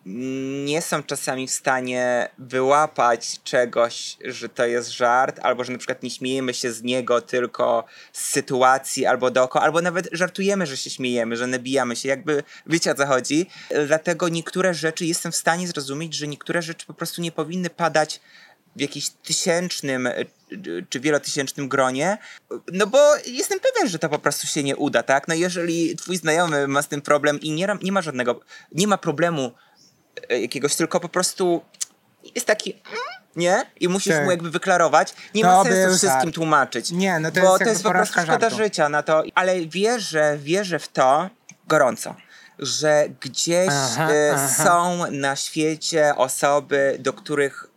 nie 0.06 0.82
są 0.82 1.04
czasami 1.04 1.48
w 1.48 1.52
stanie 1.52 2.30
wyłapać 2.38 3.40
czegoś, 3.44 4.18
że 4.26 4.50
to 4.50 4.66
jest 4.66 4.90
żart, 4.90 5.40
albo 5.44 5.64
że 5.64 5.72
na 5.72 5.78
przykład 5.78 6.04
nie 6.04 6.10
śmiejemy 6.10 6.54
się 6.54 6.74
z 6.74 6.84
niego 6.84 7.22
tylko 7.22 7.86
z 8.14 8.30
sytuacji 8.30 9.06
albo 9.06 9.32
dookoła, 9.32 9.66
albo 9.66 9.82
nawet 9.82 10.10
żartujemy, 10.12 10.66
że 10.66 10.78
się 10.78 10.90
śmiejemy, 10.90 11.38
że 11.38 11.48
nabijamy 11.48 11.96
się, 11.96 12.10
jakby 12.10 12.44
wiecie 12.68 12.92
o 12.92 12.96
co 12.96 13.06
chodzi. 13.06 13.46
Dlatego 13.88 14.30
niektóre 14.30 14.74
rzeczy 14.74 15.06
jestem 15.06 15.32
w 15.32 15.36
stanie 15.36 15.68
zrozumieć, 15.68 16.14
że 16.14 16.28
niektóre 16.28 16.62
rzeczy 16.62 16.86
po 16.86 16.94
prostu 16.94 17.22
nie 17.22 17.32
powinny 17.32 17.70
padać 17.70 18.22
w 18.76 18.82
jakimś 18.82 19.10
tysięcznym 19.10 20.08
e, 20.08 20.14
czy 20.90 21.00
wielotysięcznym 21.00 21.68
gronie, 21.68 22.18
no 22.74 22.88
bo 22.88 23.16
jestem 23.26 23.60
pewien, 23.60 23.90
że 23.90 24.00
to 24.00 24.10
po 24.10 24.20
prostu 24.20 24.48
się 24.48 24.64
nie 24.64 24.76
uda, 24.76 25.04
tak? 25.04 25.28
No 25.28 25.34
jeżeli 25.34 25.96
twój 25.96 26.18
znajomy 26.18 26.68
ma 26.68 26.82
z 26.82 26.88
tym 26.88 27.02
problem 27.02 27.40
i 27.40 27.52
nie, 27.52 27.68
nie 27.82 27.92
ma 27.92 28.02
żadnego, 28.02 28.40
nie 28.72 28.88
ma 28.88 28.98
problemu 28.98 29.52
jakiegoś, 30.30 30.76
tylko 30.76 31.00
po 31.00 31.10
prostu 31.10 31.62
jest 32.36 32.48
taki 32.48 32.72
mm, 32.74 32.98
nie? 33.36 33.62
I 33.80 33.88
musisz 33.88 34.14
Tak. 34.14 34.24
mu 34.26 34.32
jakby 34.32 34.52
wyklarować. 34.52 35.14
Nie 35.36 35.42
To 35.42 35.48
ma 35.48 35.64
był 35.64 35.74
sensu 35.74 35.98
wszystkim 35.98 36.22
żart. 36.22 36.36
tłumaczyć. 36.36 36.92
Nie, 36.92 37.20
no 37.20 37.32
to 37.32 37.42
bo 37.42 37.48
jest 37.48 37.64
to 37.64 37.70
jest 37.70 37.84
po 37.84 37.90
prostu 37.90 38.14
szkoda 38.22 38.40
żartu. 38.40 38.58
życia 38.58 38.90
na 38.90 39.04
to. 39.04 39.24
Ale 39.36 39.62
wierzę, 39.66 40.38
wierzę 40.42 40.80
w 40.80 40.88
to 40.88 41.30
gorąco, 41.68 42.16
że 42.60 43.06
gdzieś 43.22 43.70
Aha, 43.72 44.12
e, 44.12 44.34
aha. 44.36 44.64
są 44.64 45.12
na 45.12 45.36
świecie 45.36 46.14
osoby, 46.16 46.96
do 47.00 47.14
których 47.14 47.68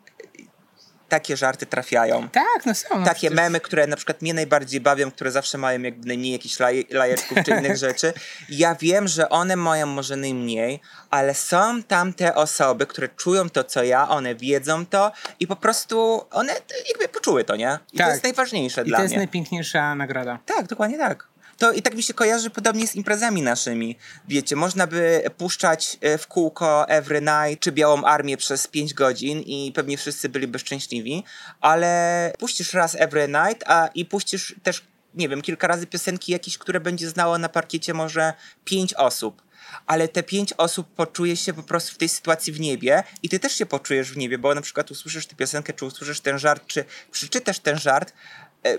takie 1.17 1.37
żarty 1.37 1.67
trafiają. 1.67 2.29
Tak, 2.29 2.67
no 2.67 2.75
są. 2.75 2.89
No 2.99 3.05
Takie 3.05 3.15
przecież- 3.15 3.37
memy, 3.37 3.61
które 3.61 3.87
na 3.87 3.97
przykład 3.97 4.23
mnie 4.23 4.35
najbardziej 4.35 4.81
bawią, 4.81 5.11
które 5.11 5.31
zawsze 5.31 5.59
mają 5.59 5.83
jakby 5.83 6.09
najmniej 6.09 6.33
jakichś 6.33 6.61
laje, 6.61 6.83
lajeczków 6.91 7.39
czy 7.45 7.51
innych 7.51 7.77
rzeczy. 7.87 8.13
Ja 8.49 8.75
wiem, 8.75 9.09
że 9.09 9.29
one 9.29 9.57
mają 9.57 9.87
może 9.87 10.17
najmniej, 10.17 10.81
ale 11.11 11.35
są 11.35 11.83
tam 11.83 12.13
te 12.13 12.35
osoby, 12.35 12.87
które 12.87 13.09
czują 13.09 13.51
to, 13.51 13.65
co 13.65 13.83
ja, 13.83 14.09
one 14.09 14.35
wiedzą 14.35 14.87
to 14.87 15.13
i 15.41 15.47
po 15.47 15.57
prostu 15.57 16.25
one 16.31 16.53
jakby 16.89 17.09
poczuły 17.09 17.45
to, 17.45 17.57
nie? 17.57 17.79
I 17.93 17.97
to 17.97 18.05
Tak. 18.05 18.11
jest 18.13 18.23
najważniejsze 18.25 18.83
I 18.83 18.85
dla 18.85 18.97
to 18.99 19.03
jest 19.03 19.13
mnie. 19.13 19.19
najpiękniejsza 19.19 19.95
nagroda. 19.95 20.39
Tak, 20.47 20.67
dokładnie 20.67 20.99
tak. 20.99 21.29
To 21.59 21.73
i 21.73 21.83
tak 21.83 21.95
mi 21.95 22.03
się 22.03 22.15
kojarzy 22.15 22.51
podobnie 22.51 22.87
z 22.87 22.95
imprezami 22.95 23.43
naszymi. 23.43 23.97
Wiecie, 24.29 24.57
można 24.57 24.87
by 24.87 25.23
puszczać 25.39 25.99
e, 26.01 26.19
w 26.19 26.27
kółko 26.27 26.89
Every 26.89 27.21
Night 27.21 27.61
czy 27.61 27.73
Białą 27.73 28.05
Armię 28.05 28.37
przez 28.37 28.67
5 28.67 28.95
godzin 28.95 29.41
i 29.41 29.73
pewnie 29.73 29.97
wszyscy 29.97 30.29
byliby 30.29 30.59
szczęśliwi, 30.59 31.25
ale 31.61 32.33
puścisz 32.39 32.75
raz 32.75 32.95
Every 32.95 33.29
Night, 33.29 33.65
a 33.67 33.87
i 33.95 34.05
puścisz 34.05 34.55
też, 34.63 34.83
nie 35.15 35.29
wiem, 35.29 35.43
kilka 35.43 35.67
razy 35.67 35.87
piosenki 35.87 36.33
jakieś, 36.33 36.59
które 36.59 36.81
będzie 36.81 37.09
znało 37.09 37.39
na 37.39 37.49
parkiecie 37.49 37.95
może 37.95 38.33
5 38.65 38.95
osób. 38.95 39.47
Ale 39.87 40.09
te 40.09 40.23
pięć 40.23 40.53
osób 40.53 40.95
poczuje 40.95 41.37
się 41.37 41.53
po 41.53 41.63
prostu 41.63 41.95
w 41.95 41.99
tej 41.99 42.09
sytuacji 42.09 42.53
w 42.53 42.61
niebie 42.61 43.03
i 43.23 43.29
ty 43.29 43.39
też 43.39 43.53
się 43.53 43.67
poczujesz 43.67 44.13
w 44.13 44.17
niebie, 44.17 44.39
bo 44.39 44.55
na 44.55 44.61
przykład 44.61 44.91
usłyszysz 44.91 45.27
tę 45.27 45.37
piosenkę, 45.37 45.73
czy 45.73 45.85
usłyszysz 45.85 46.21
ten 46.21 46.39
żart, 46.39 46.67
czy 46.67 46.85
przeczytasz 47.11 47.59
ten 47.59 47.79
żart 47.79 48.13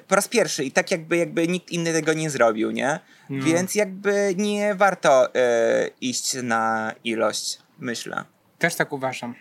po 0.07 0.15
raz 0.15 0.27
pierwszy 0.27 0.63
i 0.63 0.71
tak 0.71 0.91
jakby, 0.91 1.17
jakby 1.17 1.47
nikt 1.47 1.71
inny 1.71 1.93
tego 1.93 2.13
nie 2.13 2.29
zrobił, 2.29 2.71
nie? 2.71 2.99
Więc 3.29 3.75
jakby 3.75 4.33
nie 4.37 4.75
warto 4.75 5.35
e, 5.35 5.89
iść 6.01 6.33
na 6.43 6.93
ilość, 7.03 7.59
myślę. 7.79 8.23
Też 8.57 8.75
tak 8.75 8.93
uważam. 8.93 9.35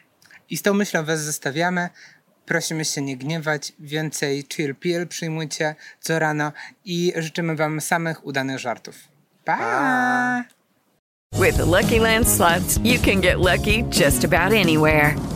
I 0.50 0.56
z 0.56 0.62
tą 0.62 0.74
myślą 0.74 1.04
was 1.04 1.20
zostawiamy. 1.20 1.88
Prosimy 2.46 2.85
się 2.85 3.02
nie 3.02 3.16
gniewać. 3.16 3.72
Więcej 3.78 4.44
chill 4.54 4.74
pill 4.74 5.06
przyjmujcie 5.06 5.74
co 6.00 6.18
rano 6.18 6.52
i 6.85 7.12
życzymy 7.16 7.56
wam 7.56 7.80
samych 7.80 8.26
udanych 8.26 8.59
żartów. 8.59 8.96
Pa! 9.44 9.56
Pa. 9.56 10.44
With 11.35 11.56
the 11.56 11.66
Lucky 11.66 11.98
Land 11.98 12.28
slots, 12.28 12.78
you 12.82 12.98
can 12.98 13.20
get 13.20 13.38
lucky 13.38 13.82
just 13.82 14.24
about 14.24 14.52
anywhere. 14.52 15.36